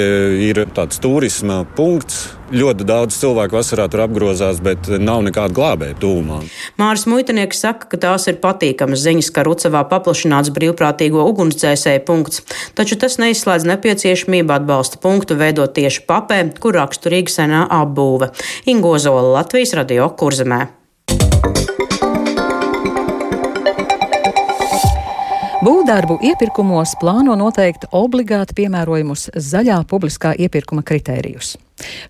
ir 0.50 0.66
tāds 0.74 1.02
turisma 1.04 1.64
punkts 1.78 2.26
ļoti 2.54 2.86
daudz 2.88 3.18
cilvēku 3.18 3.58
vasarā 3.58 3.88
tur 3.92 4.04
apgrozās, 4.06 4.60
bet 4.64 4.90
nav 5.02 5.24
nekāda 5.26 5.56
glābēja 5.58 5.98
tūmā. 6.02 6.42
Māris 6.80 7.08
Muitanieks 7.10 7.64
saka, 7.66 7.90
ka 7.92 8.00
tās 8.06 8.28
ir 8.32 8.40
patīkamas 8.44 9.04
ziņas, 9.06 9.32
ka 9.34 9.46
Rucavā 9.48 9.84
paplašināts 9.90 10.54
brīvprātīgo 10.56 11.26
ugunsdzēsēju 11.32 12.06
punkts, 12.08 12.44
taču 12.78 13.00
tas 13.02 13.18
neizslēdz 13.22 13.68
nepieciešamību 13.74 14.58
atbalsta 14.60 15.02
punktu 15.04 15.40
veidot 15.40 15.74
tieši 15.76 16.06
papē, 16.10 16.44
kur 16.62 16.78
raksturīga 16.78 17.34
senā 17.34 17.66
apbūve. 17.82 18.32
Ingozola 18.70 19.40
Latvijas 19.40 19.76
radio 19.80 20.10
kurzemē. 20.14 20.64
Būvdarbu 25.64 26.18
iepirkumos 26.28 26.98
plāno 27.00 27.38
noteikt 27.40 27.86
obligāti 27.96 28.58
piemērojumus 28.58 29.30
zaļā 29.40 29.78
publiskā 29.88 30.34
iepirkuma 30.36 30.84
kritērijus. 30.84 31.54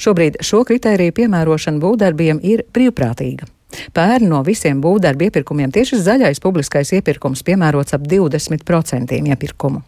Šobrīd 0.01 0.41
šo 0.43 0.63
kritēriju 0.67 1.15
piemērošana 1.19 1.81
būvdarbiem 1.83 2.41
ir 2.43 2.65
brīvprātīga. 2.73 3.49
Pērn 3.93 4.29
no 4.29 4.43
visiem 4.45 4.81
būvdarbu 4.83 5.27
iepirkumiem 5.27 5.71
tieši 5.73 5.97
zaļais 6.03 6.41
publiskais 6.43 6.93
iepirkums 6.93 7.43
piemērots 7.45 7.95
ap 7.97 8.05
20% 8.05 9.17
iepirkumu. 9.17 9.81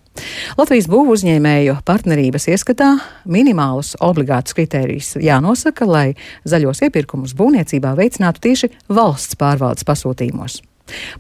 Latvijas 0.58 0.88
būvu 0.90 1.16
uzņēmēju 1.18 1.80
partnerības 1.86 2.48
ieskatā 2.54 2.92
minimālus 3.30 3.94
obligātus 4.04 4.56
kritērijus 4.58 5.16
jānosaka, 5.22 5.86
lai 5.86 6.08
zaļos 6.48 6.86
iepirkumus 6.88 7.36
būvniecībā 7.38 7.96
veicinātu 8.00 8.48
tieši 8.48 8.72
valsts 8.90 9.38
pārvaldes 9.40 9.88
pasūtījumos. 9.88 10.62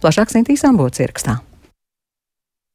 Plašāk 0.02 0.32
Sintīs 0.32 0.64
Ambots 0.68 1.04
ierakstā. 1.04 1.42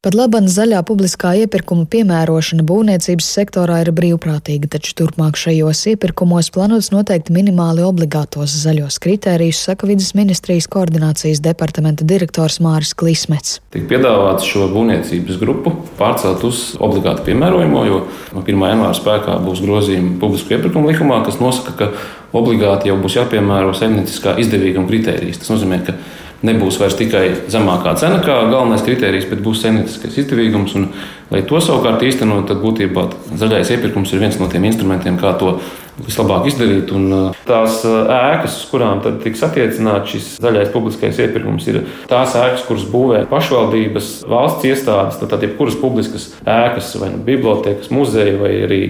Pat 0.01 0.15
labam 0.17 0.47
zaļā 0.49 0.79
publiskā 0.89 1.35
iepirkuma 1.43 1.83
piemērošana 1.93 2.63
būvniecības 2.65 3.27
sektorā 3.37 3.83
ir 3.83 3.91
brīvprātīga, 3.93 4.71
taču 4.73 4.95
turpmāk 4.97 5.37
šajos 5.37 5.83
iepirkumos 5.91 6.47
plānots 6.55 6.87
noteikti 6.89 7.35
minimāli 7.37 7.85
obligātos 7.85 8.55
zaļos 8.63 8.97
kritērijus, 9.05 9.61
saka 9.69 9.85
vidas 9.91 10.15
ministrijas 10.17 10.71
koordinācijas 10.73 11.43
departamenta 11.45 12.07
direktors 12.09 12.57
Māris 12.65 12.95
Klismets. 12.97 13.59
Tiek 13.77 13.85
piedāvāts 13.91 14.49
šo 14.49 14.71
būvniecības 14.73 15.37
grupu 15.43 15.75
pārcelt 16.01 16.49
uz 16.49 16.63
obligāti 16.81 17.27
piemērojamo, 17.29 17.85
jo 17.91 18.01
no 18.33 18.41
1. 18.41 18.65
janvāra 18.73 18.97
spēkā 18.97 19.37
būs 19.45 19.61
grozījumi 19.67 20.15
publisku 20.25 20.57
iepirkumu 20.57 20.95
likumā, 20.95 21.21
kas 21.29 21.37
nosaka, 21.45 21.77
ka 21.77 22.41
obligāti 22.41 22.89
jau 22.89 22.97
būs 23.05 23.21
jāpiemēro 23.21 23.77
saimnieciskā 23.77 24.39
izdevīguma 24.41 24.89
kritērijas. 24.89 25.45
Tas 25.45 25.53
nozīmē, 25.59 25.83
ka 25.85 25.99
nebūs 26.46 26.79
vairs 26.81 26.96
tikai 26.96 27.24
zemākā 27.53 27.94
cena 28.00 28.20
kā 28.24 28.37
galvenais 28.48 28.85
kriterijs, 28.87 29.29
bet 29.31 29.42
būs 29.44 29.61
saimnieciskais 29.64 30.16
izdevīgums. 30.22 30.74
Un, 30.79 30.88
lai 31.31 31.42
to 31.46 31.61
savukārt 31.62 32.03
īstenot, 32.07 32.46
tad 32.48 32.62
būtībā 32.64 33.07
zaļais 33.38 33.74
iepirkums 33.76 34.12
ir 34.14 34.22
viens 34.24 34.38
no 34.40 34.48
tiem 34.50 34.64
instrumentiem, 34.70 35.18
kā 35.20 35.35
to 35.40 35.59
vislabāk 36.00 36.48
izdarīt. 36.48 36.90
Un 36.96 37.07
uh, 37.12 37.38
tās 37.48 37.83
uh, 37.85 38.09
ēkas, 38.16 38.57
uz 38.62 38.72
kurām 38.72 39.05
tiks 39.22 39.44
attiecināts 39.46 40.14
šis 40.14 40.33
zaļais 40.40 40.72
publiskais 40.74 41.20
iepirkums, 41.20 41.68
ir 41.70 41.83
tās 42.11 42.35
ēkas, 42.40 42.64
kuras 42.68 42.88
būvē 42.90 43.24
pašvaldības, 43.31 44.12
valsts 44.31 44.68
iestādes, 44.72 45.20
tad 45.20 45.44
jebkuras 45.44 45.79
publiskas 45.81 46.31
ēkas, 46.44 46.94
vai 47.03 47.12
nu 47.14 47.24
bibliotekas, 47.26 47.92
muzeja 47.94 48.38
vai 48.40 48.55
arī 48.64 48.83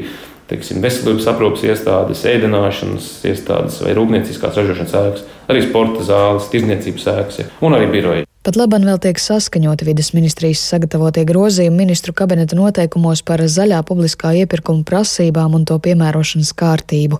teiksim, 0.51 0.83
veselības 0.85 1.29
aprūpas 1.31 1.67
iestādes, 1.69 2.25
ēdināšanas 2.29 3.13
iestādes 3.31 3.79
vai 3.85 3.95
rūpnieciskās 3.99 4.59
ražošanas 4.59 4.99
ēkas, 5.03 5.29
arī 5.51 5.63
sporta 5.67 6.07
zāles, 6.07 6.51
tirdzniecības 6.53 7.09
ēkas 7.15 7.47
un 7.63 7.79
arī 7.79 7.89
biroji. 7.95 8.27
Pat 8.41 8.57
labam 8.57 8.87
vēl 8.89 8.97
tiek 9.05 9.19
saskaņoti 9.21 9.85
vidas 9.85 10.15
ministrijas 10.17 10.63
sagatavotie 10.71 11.27
grozījumi 11.29 11.83
ministru 11.83 12.15
kabineta 12.17 12.57
noteikumos 12.57 13.21
par 13.29 13.43
zaļā 13.45 13.83
publiskā 13.85 14.31
iepirkuma 14.41 14.81
prasībām 14.89 15.59
un 15.59 15.67
to 15.69 15.77
piemērošanas 15.85 16.55
kārtību. 16.57 17.19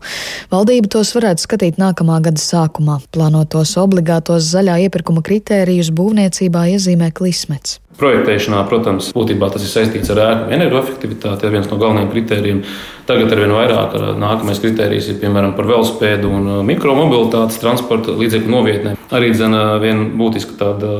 Valdība 0.49 0.89
tos 0.97 1.13
varētu 1.13 1.45
skatīt 1.45 1.77
nākamā 1.83 2.23
gada 2.25 2.41
sākumā. 2.41 3.03
Plānotos 3.13 3.75
obligātos 3.83 4.49
zaļā 4.49 4.79
iepirkuma 4.87 5.21
kritērijus 5.21 5.93
būvniecībā 5.93 6.65
iezīmē 6.73 7.13
klismets. 7.13 7.83
Projektēšanā, 8.01 8.63
protams, 8.71 9.11
būtībā 9.17 9.51
tas 9.53 9.67
ir 9.67 9.73
saistīts 9.73 10.13
ar 10.15 10.23
ēku 10.25 10.55
energoefektivitāti, 10.57 11.47
ir 11.47 11.57
viens 11.59 11.69
no 11.69 11.77
galvenajiem 11.81 12.13
kritērijiem. 12.15 12.63
Tagad 13.11 13.35
ar 13.35 13.43
vien 13.43 13.53
vairāk 13.57 13.99
nākamais 14.23 14.63
kritērijs 14.63 15.11
ir 15.13 15.21
piemēram 15.21 15.53
par 15.59 15.69
velospēdu 15.69 16.33
un 16.33 16.51
mikromobilitātes 16.69 17.61
transporta 17.61 18.17
līdzekļu 18.17 18.57
novietnēm. 18.57 19.00
Arī 19.11 19.33
dzena, 19.35 19.75
viena 19.83 20.05
būtiska 20.15 20.55
tāda 20.59 20.91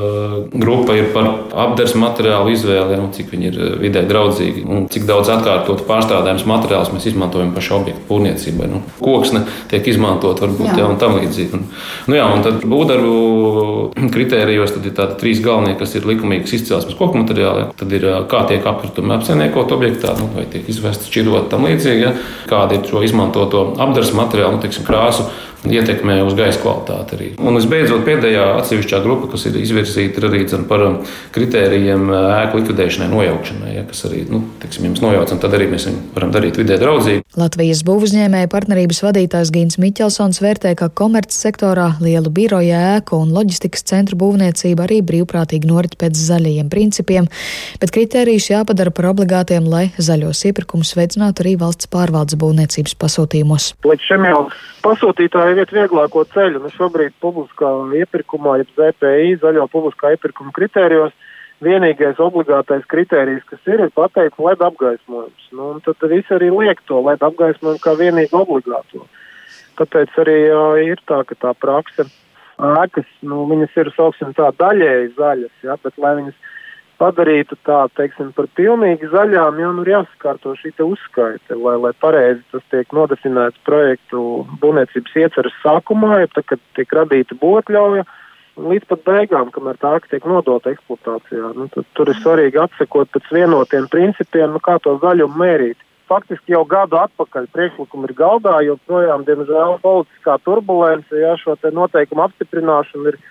grupa 0.51 0.97
ir 0.99 1.13
par 1.15 1.29
apgādes 1.63 1.93
materiālu 1.95 2.51
izvēli, 2.51 2.97
un 2.99 3.11
cik 3.15 3.29
viņi 3.31 3.47
ir 3.47 3.59
vidē 3.79 4.03
draudzīgi 4.07 4.65
un 4.67 4.89
cik 4.91 5.05
daudz 5.07 5.31
atkārtotu 5.31 5.85
pārstrādājumus 5.87 6.43
materiālus 6.49 6.91
mēs 6.91 7.07
izmantojam 7.07 7.53
pašu 7.55 7.77
objektu 7.77 8.03
būvniecībai. 8.09 8.67
Nu, 8.71 8.81
koksne 8.99 9.45
tiek 9.71 9.87
izmantot 9.87 10.43
varbūt 10.43 10.73
jā. 10.73 10.81
Jā, 10.81 10.89
un 10.91 10.99
tam 10.99 11.15
līdzīgi. 11.19 11.55
Un, 11.55 11.63
nu, 12.11 12.17
jā, 12.17 12.25
un 12.35 12.43
tad 12.43 12.65
būvdarbu 12.67 14.09
kritērijos 14.15 14.75
tad 14.75 14.89
ir 14.89 14.95
tādi 14.97 15.17
trīs 15.21 15.39
galvenie, 15.45 15.77
kas 15.79 15.95
ir 15.95 16.07
likumīgas 16.09 16.55
izcelsmes 16.57 16.97
koku 16.99 17.21
materiāli, 17.21 17.69
tad 17.79 17.95
ir 17.95 18.07
kā 18.31 18.43
tiek 18.49 18.67
apkritumi 18.73 19.15
apsaimniekot 19.15 19.71
objektā, 19.77 20.17
nu, 20.19 20.27
vai 20.35 20.47
tiek 20.51 20.67
izvesti 20.71 21.07
šķirot 21.07 21.47
tam 21.53 21.69
līdzīgi, 21.69 22.03
ja? 22.03 22.11
kāda 22.51 22.75
ir 22.75 22.87
šo 22.91 23.05
izmantoto 23.07 23.69
apdars 23.79 24.11
materiālu, 24.17 24.57
nu, 24.57 24.63
teiksim, 24.65 24.83
krāsu 24.87 25.29
ietekmē 25.67 26.17
uz 26.25 26.33
gaisa 26.37 26.59
kvalitāti 26.61 27.17
arī. 27.17 27.27
Un 27.41 27.57
visbeidzot, 27.59 28.01
pēdējā 28.05 28.45
atsevišķā 28.61 29.01
grupa, 29.03 29.29
kas 29.33 29.45
ir 29.49 29.59
izvirzīta 29.61 30.21
ir 30.21 30.27
arī 30.29 30.41
par 30.69 30.85
um, 30.85 30.97
kritērijiem 31.35 32.07
ēku 32.11 32.61
likvidēšanai, 32.61 33.09
nojaukšanai, 33.11 33.75
ja, 33.75 33.83
kas 33.87 34.05
arī, 34.09 34.23
nu, 34.31 34.41
teiksim, 34.61 34.87
jums 34.89 35.03
nojaucam, 35.03 35.41
tad 35.41 35.53
arī 35.57 35.69
mēs 35.71 35.87
varam 36.15 36.33
darīt 36.33 36.57
vidē 36.61 36.79
draudzīgi. 36.81 37.25
Latvijas 37.39 37.83
būvuzņēmēja 37.87 38.49
partnerības 38.51 39.03
vadītājs 39.05 39.53
Gīns 39.53 39.77
Miķelsons 39.81 40.41
vērtē, 40.43 40.73
ka 40.79 40.89
komerces 40.89 41.43
sektorā 41.45 41.91
lielu 42.03 42.33
biroja 42.33 42.81
ēku 42.97 43.21
un 43.21 43.31
loģistikas 43.35 43.85
centru 43.87 44.17
būvniecība 44.19 44.87
arī 44.87 45.01
brīvprātīgi 45.05 45.69
norit 45.69 45.95
pēc 46.01 46.17
zaļajiem 46.17 46.71
principiem, 46.73 47.29
bet 47.81 47.93
kritērijus 47.95 48.49
jāpadara 48.51 48.93
par 48.95 49.11
obligātiem, 49.13 49.69
lai 49.69 49.85
zaļos 50.01 50.43
iepirkumus 50.49 50.95
veicinātu 50.97 51.45
arī 51.45 51.55
valsts 51.61 51.89
pārvaldes 51.91 52.39
būvniecības 52.41 52.97
pasūtījumos. 52.99 53.71
Līdz 53.87 54.09
šim 54.09 54.27
jau 54.27 54.43
pasūtītāji 54.85 55.50
iet 55.59 55.73
vieglāko 55.75 56.23
ceļu. 56.31 56.61
Nu, 56.63 56.71
šobrīd 56.71 57.17
publiskā 57.23 57.71
iepirkumā, 57.99 58.59
jeb 58.61 58.71
ZPI, 58.77 59.35
zaļo 59.41 59.67
publiskā 59.71 60.13
iepirkuma 60.15 60.53
kritērijos, 60.55 61.15
vienīgais 61.61 62.19
obligātais 62.21 62.85
kritērijs, 62.89 63.43
kas 63.49 63.59
ir, 63.69 63.83
ir 63.85 63.93
pateikts 63.97 64.41
LED 64.41 64.63
apgaismojums. 64.65 65.49
Nu, 65.57 65.73
tad 65.85 66.07
visi 66.09 66.37
arī 66.37 66.49
liek 66.53 66.81
to 66.89 67.01
LED 67.05 67.25
apgaismojumu 67.27 67.83
kā 67.83 67.95
vienīgu 67.99 68.41
obligāto. 68.41 69.05
Tāpēc 69.79 70.17
arī 70.23 70.37
jā, 70.47 70.65
ir 70.93 71.01
tā, 71.09 71.21
ka 71.27 71.37
tā 71.41 71.53
praksa 71.57 72.07
ēkas, 72.61 73.07
nu, 73.25 73.43
viņas 73.49 73.77
ir, 73.81 73.89
sauksim 73.95 74.33
tā, 74.37 74.51
daļēji 74.59 75.13
zaļas, 75.17 75.53
jā, 75.65 75.77
bet 75.81 75.97
lai 76.01 76.15
viņas 76.19 76.50
padarītu 77.01 77.57
tā, 77.65 77.81
teiksim, 77.97 78.31
par 78.37 78.47
pilnīgi 78.57 79.09
zaļām, 79.11 79.59
jau 79.61 79.73
nu 79.75 79.85
ir 79.85 79.93
jāsakārto 79.95 80.53
šī 80.59 80.73
uzskaite, 80.85 81.57
lai, 81.57 81.75
lai 81.81 81.91
pareizi 82.03 82.43
tas 82.53 82.63
tiek 82.73 82.93
nodefinēts 82.95 83.61
projektu 83.67 84.45
būvniecības 84.61 85.17
ieceras 85.23 85.61
sākumā, 85.63 86.21
ja 86.23 86.31
tad, 86.35 86.45
kad 86.53 86.65
tiek 86.77 86.93
radīta 86.97 87.37
būtļauja, 87.41 88.05
līdz 88.61 88.89
pat 88.91 89.05
beigām, 89.07 89.49
kamēr 89.55 89.79
tā 89.81 89.95
tiek 90.11 90.25
nodota 90.27 90.73
eksploatācijā. 90.73 91.53
Nu, 91.57 91.69
tad, 91.73 91.87
tur 91.97 92.11
ir 92.11 92.19
svarīgi 92.21 92.61
atsekot 92.61 93.09
pēc 93.15 93.31
vienotiem 93.33 93.87
principiem, 93.91 94.53
nu, 94.53 94.61
kā 94.63 94.77
to 94.83 94.97
zaļumu 95.01 95.41
mērīt. 95.41 95.87
Faktiski 96.11 96.51
jau 96.51 96.65
gadu 96.67 96.99
atpakaļ 96.99 97.45
priekšlikumi 97.55 98.09
ir 98.09 98.15
galdā, 98.17 98.57
jo 98.67 98.75
projām, 98.85 99.23
diemžēl, 99.23 99.77
politiskā 99.83 100.35
turbulence, 100.43 101.15
ja 101.15 101.37
šo 101.39 101.55
noteikumu 101.71 102.25
apstiprināšanu 102.27 103.13
ir, 103.13 103.21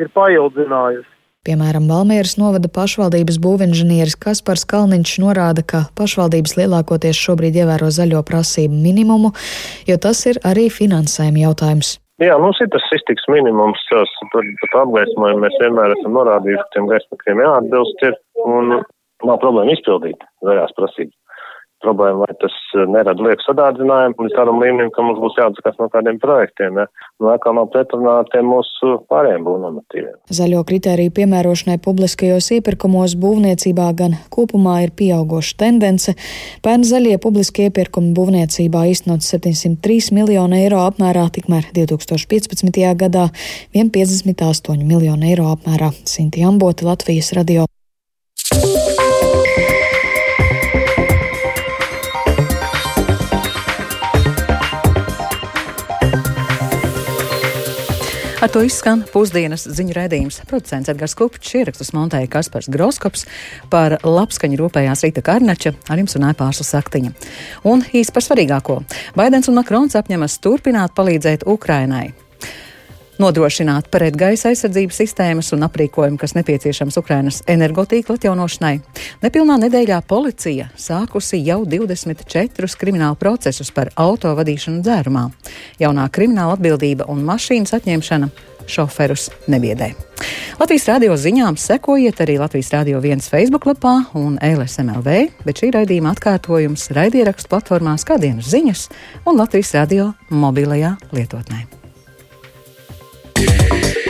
ir 0.00 0.08
paildzinājusi. 0.16 1.10
Piemēram, 1.42 1.88
Valmieras 1.90 2.36
novada 2.38 2.68
pašvaldības 2.70 3.40
būvinženieris 3.42 4.14
Kaspars 4.22 4.62
Kalniņš 4.70 5.14
norāda, 5.18 5.64
ka 5.66 5.80
pašvaldības 5.98 6.52
lielākoties 6.54 7.18
šobrīd 7.18 7.56
ievēro 7.58 7.88
zaļo 7.90 8.20
prasību 8.28 8.78
minimumu, 8.84 9.32
jo 9.88 9.96
tas 10.04 10.20
ir 10.30 10.38
arī 10.46 10.68
finansējuma 10.70 11.42
jautājums. 11.42 11.96
Jā, 12.22 12.36
mums 12.38 12.62
ir 12.62 12.70
tas 12.70 12.86
iztiks 12.94 13.26
minimums, 13.26 13.82
tur 13.90 14.06
pat 14.62 14.78
apgaismojumu 14.84 15.42
mēs 15.42 15.58
vienmēr 15.64 15.96
esam 15.96 16.14
norādījuši, 16.14 16.62
ka 16.62 16.74
tiem 16.76 16.86
gaismakiem 16.92 17.42
jāatbilst 17.42 18.06
ir, 18.06 18.14
un 18.46 18.76
nav 19.26 19.42
problēma 19.42 19.74
izpildīt 19.74 20.22
zaļās 20.46 20.78
prasības 20.78 21.18
problēma, 21.82 22.24
vai 22.24 22.36
tas 22.42 22.54
eh, 22.76 22.84
nerada 22.90 23.24
lieku 23.24 23.44
sadārdzinājumu 23.46 24.26
līdz 24.26 24.36
tādam 24.36 24.60
līmenim, 24.62 24.92
ka 24.94 25.04
mums 25.04 25.20
būs 25.22 25.38
jāatsakās 25.40 25.78
no 25.80 25.88
kādiem 25.92 26.20
projektiem, 26.22 26.78
ja? 26.82 26.86
un 27.22 27.30
atkal 27.32 27.56
nav 27.58 27.68
pretrunā 27.74 28.18
ar 28.22 28.30
tiem 28.32 28.48
mūsu 28.50 28.94
pārējiem 29.12 29.46
būvnormatīviem. 29.46 30.14
Zaļo 30.38 30.62
kritēriju 30.68 31.14
piemērošanai 31.18 31.78
publiskajos 31.84 32.52
iepirkumos 32.58 33.16
būvniecībā 33.22 33.88
gan 33.98 34.16
kopumā 34.32 34.78
ir 34.86 34.94
pieaugoša 34.98 35.58
tendence. 35.64 36.16
Pērn 36.64 36.86
zaļie 36.88 37.18
publiskie 37.22 37.68
iepirkumi 37.70 38.14
būvniecībā 38.16 38.86
īstenot 38.92 39.26
703 39.26 40.14
miljonu 40.16 40.58
eiro 40.62 40.82
apmērā, 40.86 41.28
tikmēr 41.34 41.70
2015. 41.76 42.82
gadā 43.04 43.28
158 43.76 44.82
miljonu 44.86 45.30
eiro 45.32 45.52
apmērā. 45.52 45.92
Sinti 46.08 46.46
Amboti, 46.46 46.88
Latvijas 46.88 47.32
radio. 47.36 47.68
Ar 58.42 58.50
to 58.50 58.58
izskan 58.66 59.04
pusdienas 59.06 59.68
ziņu 59.70 59.94
raidījums. 59.94 60.40
Producents 60.50 60.90
Edgars 60.90 61.12
Kupčs 61.14 61.52
ierakstus 61.60 61.92
montēja 61.94 62.26
Kaspars 62.32 62.66
Groskops 62.74 63.22
par 63.70 63.94
labskaņu 64.02 64.58
rūpējās 64.58 65.04
Rīta 65.06 65.22
Karnača, 65.22 65.70
ar 65.86 66.02
jums 66.02 66.16
runāja 66.18 66.34
pārsla 66.40 66.66
saktiņa. 66.66 67.12
Un 67.70 67.86
īsti 67.86 68.16
par 68.16 68.26
svarīgāko. 68.26 68.80
Baidens 69.14 69.46
un 69.46 69.60
Makrons 69.60 69.94
apņemas 70.00 70.40
turpināt 70.42 70.98
palīdzēt 70.98 71.46
Ukrainai 71.46 72.08
nodrošināt 73.20 73.90
pretgaisa 73.92 74.50
aizsardzības 74.52 75.00
sistēmas 75.02 75.52
un 75.56 75.66
aprīkojumu, 75.66 76.18
kas 76.20 76.36
nepieciešams 76.38 76.96
Ukrainas 77.00 77.42
energotīkla 77.50 78.16
atjaunošanai. 78.18 78.76
Nepilnā 79.24 79.58
nedēļā 79.66 80.00
policija 80.08 80.70
sākusi 80.78 81.42
jau 81.46 81.62
24 81.68 82.78
kriminālu 82.80 83.18
procesus 83.20 83.72
par 83.74 83.92
auto 83.96 84.32
vadīšanu 84.38 84.82
dzērumā. 84.86 85.26
Jaunā 85.82 86.08
krimināla 86.12 86.56
atbildība 86.56 87.08
un 87.12 87.24
mašīnas 87.28 87.76
atņemšana 87.80 88.30
šoferus 88.66 89.28
nebiedē. 89.50 89.92
Latvijas 90.60 90.86
radio 90.86 91.16
ziņām 91.18 91.58
sekojiet 91.58 92.20
arī 92.22 92.38
Latvijas 92.38 92.70
radio 92.74 93.00
viens 93.02 93.26
Facebook 93.28 93.66
lapā 93.66 93.96
un 94.18 94.38
LSMLV, 94.38 95.18
bet 95.46 95.62
šī 95.62 95.72
raidījuma 95.74 96.14
atkārtojums 96.14 96.90
raidierakstu 96.94 97.50
platformās 97.50 98.06
kā 98.06 98.20
dienas 98.22 98.52
ziņas 98.54 98.88
un 99.26 99.42
Latvijas 99.42 99.74
radio 99.80 100.12
mobilajā 100.30 100.96
lietotnē. 101.12 101.81
Yeah. 103.42 104.01